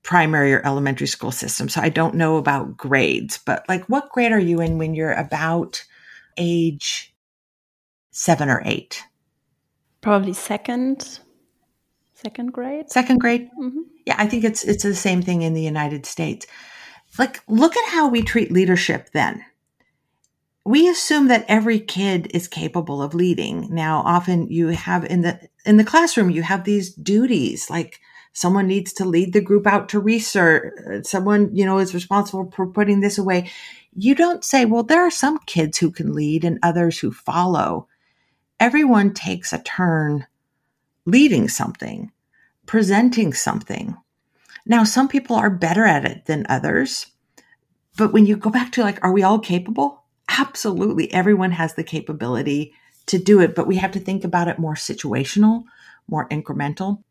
[0.02, 4.32] primary or elementary school system, so I don't know about grades, but like what grade
[4.32, 5.84] are you in when you're about
[6.38, 7.14] age
[8.12, 9.04] seven or eight?
[10.00, 11.20] Probably second,
[12.14, 12.90] second grade.
[12.90, 13.50] Second grade.
[13.60, 13.82] Mm-hmm.
[14.06, 16.48] Yeah, I think it's it's the same thing in the United States.
[17.20, 19.44] Like, look at how we treat leadership then
[20.68, 23.74] we assume that every kid is capable of leading.
[23.74, 28.02] Now, often you have in the in the classroom you have these duties like
[28.34, 32.68] someone needs to lead the group out to research, someone, you know, is responsible for
[32.68, 33.50] putting this away.
[33.96, 37.88] You don't say, well, there are some kids who can lead and others who follow.
[38.60, 40.28] Everyone takes a turn
[41.06, 42.12] leading something,
[42.66, 43.96] presenting something.
[44.66, 47.08] Now, some people are better at it than others.
[47.98, 50.04] But when you go back to like, are we all capable?
[50.30, 52.74] Absolutely everyone has the capability
[53.08, 55.64] to do it, but we have to think about it more situational,
[56.08, 57.04] more incremental.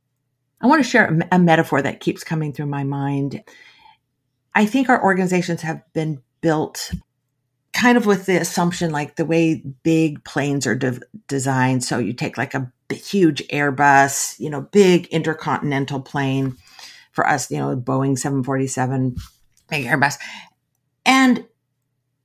[0.60, 3.42] I want to share a, metaphor that keeps coming through my mind.
[4.54, 6.92] I think our organizations have been built
[7.72, 11.84] kind of with the assumption like the way big planes are de- designed.
[11.84, 16.56] So you take like a huge Airbus, you know, big intercontinental plane
[17.12, 19.16] for us, you know, Boeing 747,
[19.68, 20.16] big Airbus.
[21.04, 21.44] And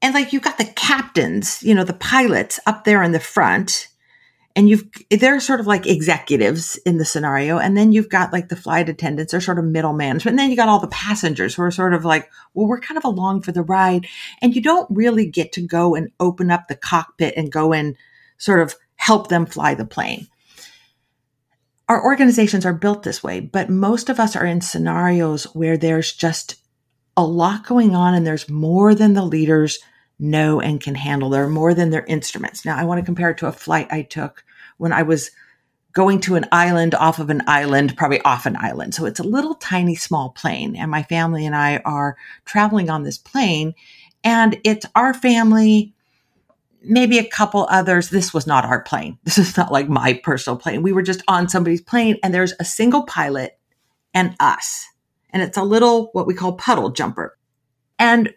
[0.01, 3.87] and like you've got the captains, you know, the pilots up there in the front,
[4.55, 8.49] and you've they're sort of like executives in the scenario, and then you've got like
[8.49, 11.55] the flight attendants, they're sort of middle management, and then you got all the passengers
[11.55, 14.07] who are sort of like, well, we're kind of along for the ride,
[14.41, 17.95] and you don't really get to go and open up the cockpit and go and
[18.37, 20.27] sort of help them fly the plane.
[21.87, 26.13] Our organizations are built this way, but most of us are in scenarios where there's
[26.13, 26.55] just
[27.17, 29.79] a lot going on and there's more than the leaders
[30.21, 31.29] know and can handle.
[31.29, 32.63] They're more than their instruments.
[32.63, 34.45] Now, I want to compare it to a flight I took
[34.77, 35.31] when I was
[35.93, 38.95] going to an island off of an island, probably off an island.
[38.95, 40.75] So it's a little tiny small plane.
[40.75, 42.15] And my family and I are
[42.45, 43.73] traveling on this plane.
[44.23, 45.93] And it's our family,
[46.81, 48.09] maybe a couple others.
[48.09, 49.17] This was not our plane.
[49.23, 50.83] This is not like my personal plane.
[50.83, 53.57] We were just on somebody's plane and there's a single pilot
[54.13, 54.87] and us.
[55.31, 57.37] And it's a little, what we call puddle jumper.
[57.99, 58.33] And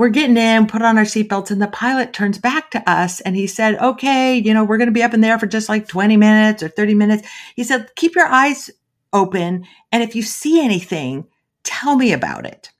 [0.00, 3.36] we're getting in, put on our seatbelts, and the pilot turns back to us and
[3.36, 5.86] he said, Okay, you know, we're going to be up in there for just like
[5.86, 7.28] 20 minutes or 30 minutes.
[7.54, 8.70] He said, Keep your eyes
[9.12, 9.66] open.
[9.92, 11.26] And if you see anything,
[11.64, 12.70] tell me about it.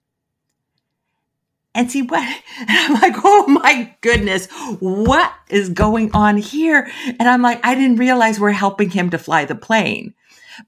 [1.74, 2.42] And see what?
[2.58, 4.46] And I'm like, Oh my goodness,
[4.78, 6.90] what is going on here?
[7.06, 10.14] And I'm like, I didn't realize we're helping him to fly the plane.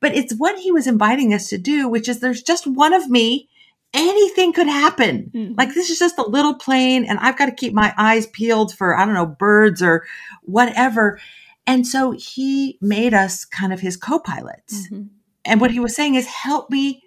[0.03, 3.09] But it's what he was inviting us to do, which is there's just one of
[3.09, 3.48] me
[3.95, 5.30] anything could happen.
[5.34, 5.55] Mm-hmm.
[5.57, 8.74] Like this is just a little plane and I've got to keep my eyes peeled
[8.74, 10.07] for, I don't know, birds or
[10.43, 11.20] whatever.
[11.66, 14.86] And so he made us kind of his co-pilots.
[14.86, 15.03] Mm-hmm.
[15.45, 17.03] And what he was saying is help me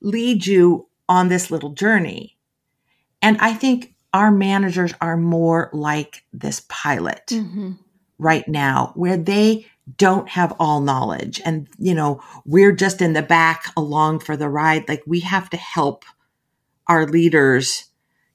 [0.00, 2.36] lead you on this little journey.
[3.22, 7.72] And I think our managers are more like this pilot mm-hmm.
[8.18, 9.66] right now, where they
[9.98, 14.48] don't have all knowledge and, you know, we're just in the back along for the
[14.48, 14.88] ride.
[14.88, 16.04] Like we have to help
[16.88, 17.84] our leaders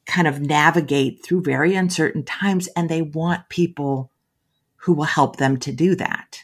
[0.05, 4.11] kind of navigate through very uncertain times and they want people
[4.77, 6.43] who will help them to do that.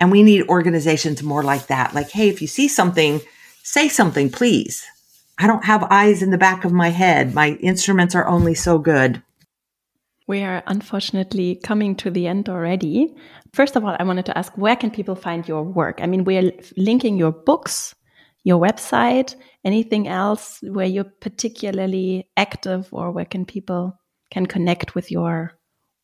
[0.00, 1.94] And we need organizations more like that.
[1.94, 3.20] Like, hey, if you see something,
[3.62, 4.84] say something, please.
[5.38, 7.34] I don't have eyes in the back of my head.
[7.34, 9.22] My instruments are only so good.
[10.26, 13.14] We are unfortunately coming to the end already.
[13.52, 16.00] First of all, I wanted to ask where can people find your work?
[16.02, 17.94] I mean, we're linking your books,
[18.42, 23.98] your website, anything else where you're particularly active or where can people
[24.30, 25.52] can connect with your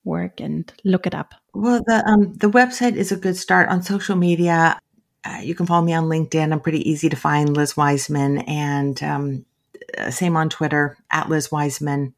[0.05, 1.35] work and look it up?
[1.55, 4.79] Well, the um, the website is a good start on social media.
[5.25, 6.53] Uh, you can follow me on LinkedIn.
[6.53, 9.45] I'm pretty easy to find, Liz Wiseman, and um,
[9.99, 12.15] uh, same on Twitter at Liz Wiseman.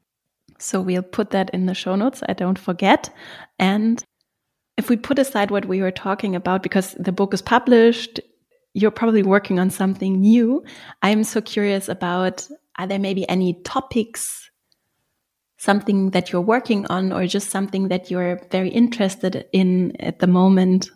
[0.59, 2.23] So we'll put that in the show notes.
[2.29, 3.11] I don't forget.
[3.59, 4.03] And
[4.77, 8.21] if we put aside what we were talking about, because the book is published,
[8.75, 10.65] you're probably working on something new.
[11.03, 14.51] I'm so curious about are there maybe any topics,
[15.59, 20.27] something that you're working on, or just something that you're very interested in at the
[20.27, 20.91] moment?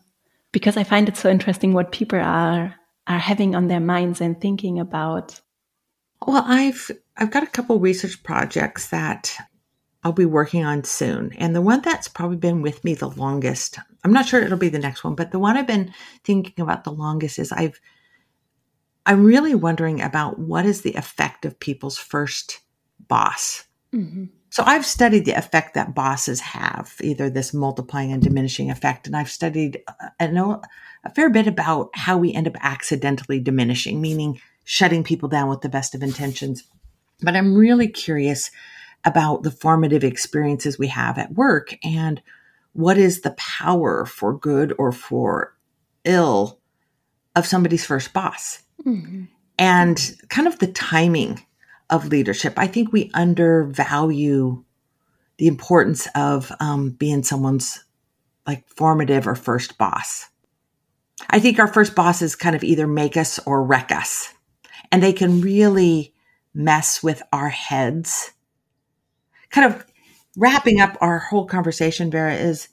[0.53, 2.75] Because I find it so interesting what people are
[3.07, 5.41] are having on their minds and thinking about.
[6.27, 9.37] Well, I've I've got a couple research projects that
[10.05, 11.33] I'll be working on soon.
[11.35, 14.69] And the one that's probably been with me the longest, I'm not sure it'll be
[14.69, 15.93] the next one, but the one I've been
[16.25, 17.81] thinking about the longest is I've
[19.07, 22.61] I'm really wondering about what is the effect of people's first
[23.07, 23.65] boss.
[23.95, 24.25] Mm-hmm.
[24.51, 29.17] So I've studied the effect that bosses have, either this multiplying and diminishing effect, and
[29.17, 30.63] I've studied uh, I know
[31.05, 35.61] a fair bit about how we end up accidentally diminishing, meaning shutting people down with
[35.61, 36.65] the best of intentions.
[37.23, 38.51] But I'm really curious
[39.05, 42.21] about the formative experiences we have at work and
[42.73, 45.57] what is the power for good or for
[46.05, 46.61] ill
[47.35, 49.25] of somebody's first boss mm-hmm.
[49.59, 51.41] and kind of the timing
[51.91, 52.55] of leadership.
[52.57, 54.65] I think we undervalue
[55.39, 57.85] the importance of um, being someone's
[58.47, 60.29] like formative or first boss.
[61.31, 64.33] I think our first bosses kind of either make us or wreck us,
[64.93, 66.15] and they can really
[66.55, 68.33] mess with our heads
[69.51, 69.85] kind of
[70.37, 72.69] wrapping up our whole conversation, Vera, is,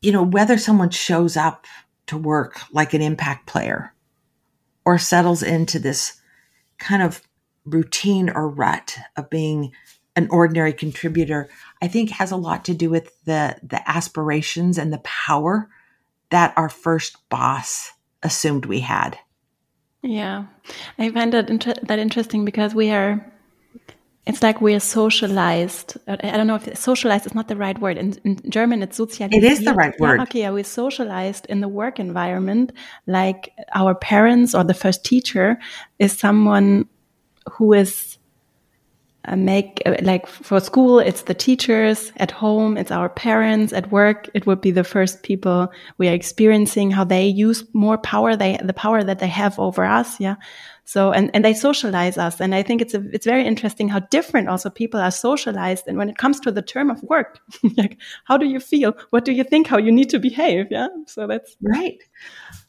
[0.00, 1.66] you know, whether someone shows up
[2.06, 3.92] to work like an impact player
[4.84, 6.20] or settles into this
[6.78, 7.22] kind of
[7.64, 9.72] routine or rut of being
[10.14, 11.48] an ordinary contributor,
[11.82, 15.68] I think has a lot to do with the the aspirations and the power
[16.30, 19.18] that our first boss assumed we had.
[20.02, 20.46] Yeah,
[20.98, 23.32] I find that inter that interesting because we are
[24.26, 25.96] it's like we're socialized.
[26.08, 27.96] I don't know if socialized is not the right word.
[27.96, 29.34] In, in German, it's sozialisiert.
[29.34, 30.16] It is the right word.
[30.16, 32.72] Yeah, okay, yeah, we're socialized in the work environment.
[33.06, 35.58] Like our parents or the first teacher
[36.00, 36.88] is someone
[37.52, 38.15] who is
[39.34, 44.28] make uh, like for school it's the teachers at home it's our parents at work
[44.34, 48.56] it would be the first people we are experiencing how they use more power they
[48.62, 50.36] the power that they have over us yeah
[50.86, 52.40] so, and, and they socialize us.
[52.40, 55.88] And I think it's a, it's very interesting how different also people are socialized.
[55.88, 57.40] And when it comes to the term of work,
[57.76, 58.94] like, how do you feel?
[59.10, 59.66] What do you think?
[59.66, 60.66] How you need to behave?
[60.70, 60.86] Yeah.
[61.06, 61.98] So that's right.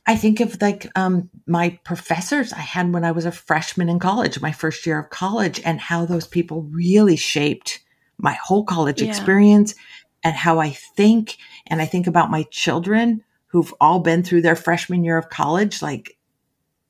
[0.08, 3.99] I think of like um, my professors I had when I was a freshman in
[3.99, 7.80] college, my first year of college, and how those people really shaped
[8.18, 9.10] my whole college yeah.
[9.10, 9.76] experience
[10.24, 11.38] and how I think.
[11.68, 15.82] And I think about my children who've all been through their freshman year of college.
[15.82, 16.18] Like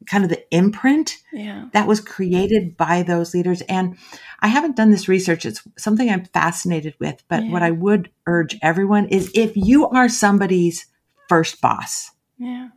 [0.05, 1.65] kind of the imprint Yeah.
[1.73, 3.61] that was created by those leaders.
[3.63, 3.97] And
[4.39, 5.45] I haven't done this research.
[5.45, 7.23] It's something I'm fascinated with.
[7.27, 7.51] But Yeah.
[7.51, 10.85] what I would urge everyone is if you are somebody's
[11.27, 12.69] first boss, Yeah.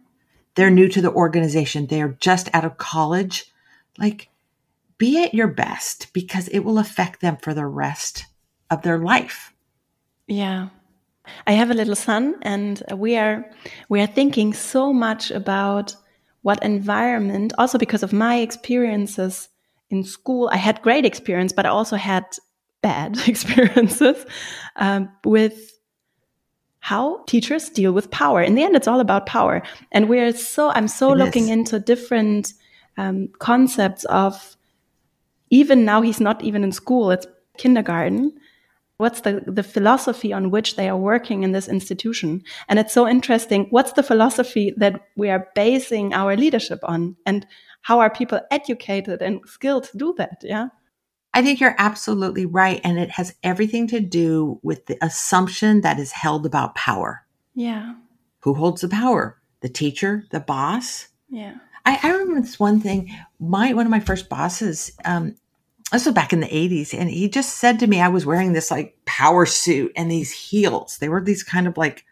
[0.61, 3.51] They're new to the organization, they're just out of college,
[3.97, 4.29] like
[4.99, 8.27] be at your best because it will affect them for the rest
[8.69, 9.55] of their life.
[10.27, 10.69] Yeah.
[11.47, 13.51] I have a little son and we are
[13.89, 15.97] we are thinking so much about
[16.43, 19.49] what environment also because of my experiences
[19.89, 22.27] in school I had great experience but I also had
[22.83, 24.27] bad experiences
[24.77, 25.73] um, with
[26.81, 28.43] how teachers deal with power.
[28.43, 29.63] In the end it's all about power.
[29.93, 31.51] And we're so I'm so It looking is.
[31.51, 32.55] into different
[32.97, 34.57] um, concepts of
[35.51, 37.27] even now he's not even in school it's
[37.59, 38.33] kindergarten.
[38.97, 42.43] What's the, the philosophy on which they are working in this institution?
[42.69, 47.17] And it's so interesting what's the philosophy that we are basing our leadership on?
[47.27, 47.47] And
[47.83, 50.43] how are people educated and skilled to do that?
[50.43, 50.69] Yeah
[51.33, 52.81] I think you're absolutely right.
[52.83, 57.25] And it has everything to do with the assumption that is held about power.
[57.55, 57.95] yeah
[58.41, 59.41] Who holds the power?
[59.61, 61.09] The teacher, the boss?
[61.29, 61.55] yeah
[61.87, 63.11] I, I remember this one thing.
[63.39, 65.37] My one of my first bosses, um,
[65.93, 68.53] this was back in the 80s, and he just said to me, I was wearing
[68.53, 70.99] this like power suit and these heels.
[70.99, 72.05] They were these kind of like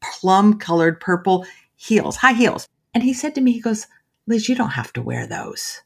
[0.00, 1.46] plum colored purple
[1.76, 2.68] heels, high heels.
[2.92, 3.86] And he said to me, he goes,
[4.26, 5.82] Liz, you don't have to wear those.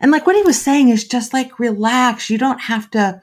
[0.00, 2.28] And like what he was saying is just like relax.
[2.30, 3.22] You don't have to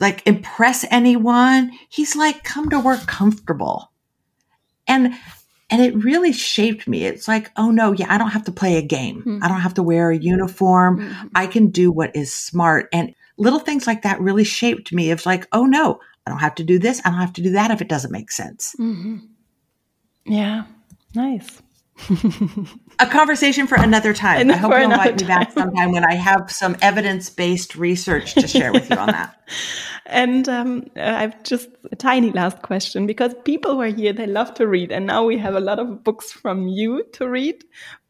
[0.00, 1.72] like impress anyone.
[1.88, 3.90] He's like, come to work comfortable.
[4.86, 5.14] And
[5.70, 7.04] and it really shaped me.
[7.04, 9.20] It's like, oh no, yeah, I don't have to play a game.
[9.22, 9.38] Hmm.
[9.42, 11.00] I don't have to wear a uniform.
[11.00, 11.30] Mhm.
[11.34, 12.88] I can do what is smart.
[12.92, 15.10] And little things like that really shaped me.
[15.10, 17.00] It's like, oh no, I don't have to do this.
[17.04, 18.74] I don't have to do that if it doesn't make sense.
[18.78, 19.28] Mhm.
[20.24, 20.64] yeah
[21.14, 21.62] nice
[23.00, 24.40] A conversation for another time.
[24.40, 28.34] And I hope you'll invite me back sometime when I have some evidence based research
[28.34, 29.40] to share with you on that.
[30.06, 34.54] and um, I've just a tiny last question because people who are here they love
[34.54, 37.64] to read, and now we have a lot of books from you to read.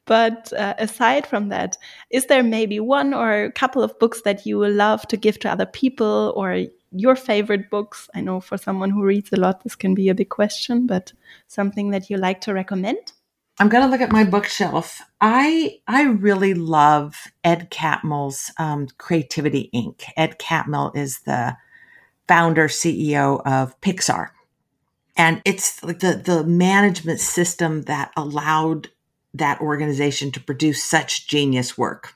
[0.05, 1.77] But uh, aside from that,
[2.09, 5.39] is there maybe one or a couple of books that you will love to give
[5.41, 8.09] to other people, or your favorite books?
[8.15, 11.13] I know for someone who reads a lot, this can be a big question, but
[11.47, 13.13] something that you like to recommend?
[13.61, 15.03] I'm going to look at my bookshelf.
[15.21, 20.05] I I really love Ed Catmull's um, Creativity Inc.
[20.17, 21.57] Ed Catmull is the
[22.29, 24.29] founder CEO of Pixar,
[25.17, 28.89] and it's like the the management system that allowed
[29.35, 32.15] that organization to produce such genius work.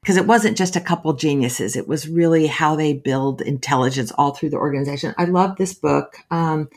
[0.00, 4.32] Because it wasn't just a couple geniuses; it was really how they build intelligence all
[4.32, 5.14] through the organization.
[5.18, 6.16] I love this book.
[6.30, 6.70] Um,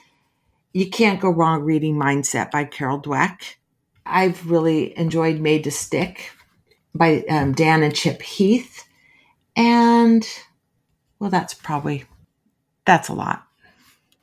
[0.74, 3.56] you can't go wrong reading Mindset by Carol Dweck.
[4.06, 6.32] I've really enjoyed Made to Stick
[6.94, 8.86] by um, Dan and Chip Heath.
[9.56, 10.28] And
[11.20, 12.06] well, that's probably,
[12.86, 13.46] that's a lot.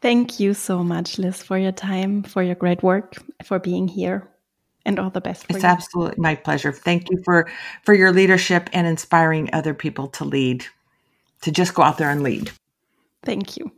[0.01, 4.29] Thank you so much, Liz, for your time, for your great work, for being here,
[4.85, 5.69] and all the best for It's you.
[5.69, 6.73] absolutely my pleasure.
[6.73, 7.49] Thank you for,
[7.83, 10.67] for your leadership and inspiring other people to lead,
[11.43, 12.51] to just go out there and lead.
[13.25, 13.73] Thank you.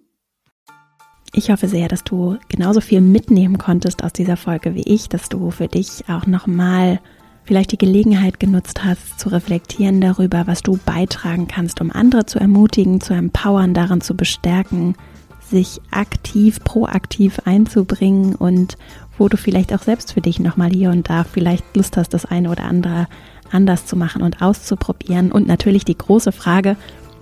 [1.33, 5.29] Ich hoffe sehr, dass du genauso viel mitnehmen konntest aus dieser Folge wie ich, dass
[5.29, 7.01] du für dich auch nochmal
[7.45, 12.39] vielleicht die Gelegenheit genutzt hast, zu reflektieren darüber, was du beitragen kannst, um andere zu
[12.41, 14.97] ermutigen, zu empowern, daran zu bestärken,
[15.41, 18.77] sich aktiv, proaktiv einzubringen und
[19.17, 22.25] wo du vielleicht auch selbst für dich nochmal hier und da vielleicht Lust hast, das
[22.25, 23.07] eine oder andere
[23.53, 25.33] anders zu machen und auszuprobieren.
[25.33, 26.77] Und natürlich die große Frage,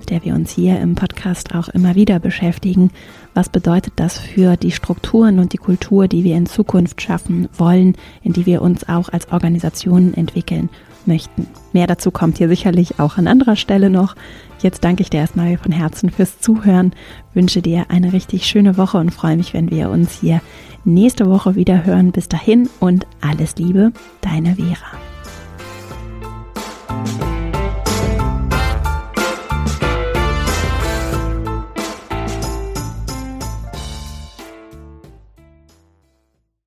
[0.09, 2.91] der wir uns hier im Podcast auch immer wieder beschäftigen.
[3.35, 7.95] Was bedeutet das für die Strukturen und die Kultur, die wir in Zukunft schaffen wollen,
[8.23, 10.71] in die wir uns auch als Organisationen entwickeln
[11.07, 11.47] möchten?
[11.73, 14.17] Mehr dazu kommt hier sicherlich auch an anderer Stelle noch.
[14.61, 16.93] Jetzt danke ich dir erstmal von Herzen fürs Zuhören,
[17.35, 20.41] wünsche dir eine richtig schöne Woche und freue mich, wenn wir uns hier
[20.85, 22.13] nächste Woche wieder hören.
[22.13, 24.99] Bis dahin und alles Liebe, deine Vera.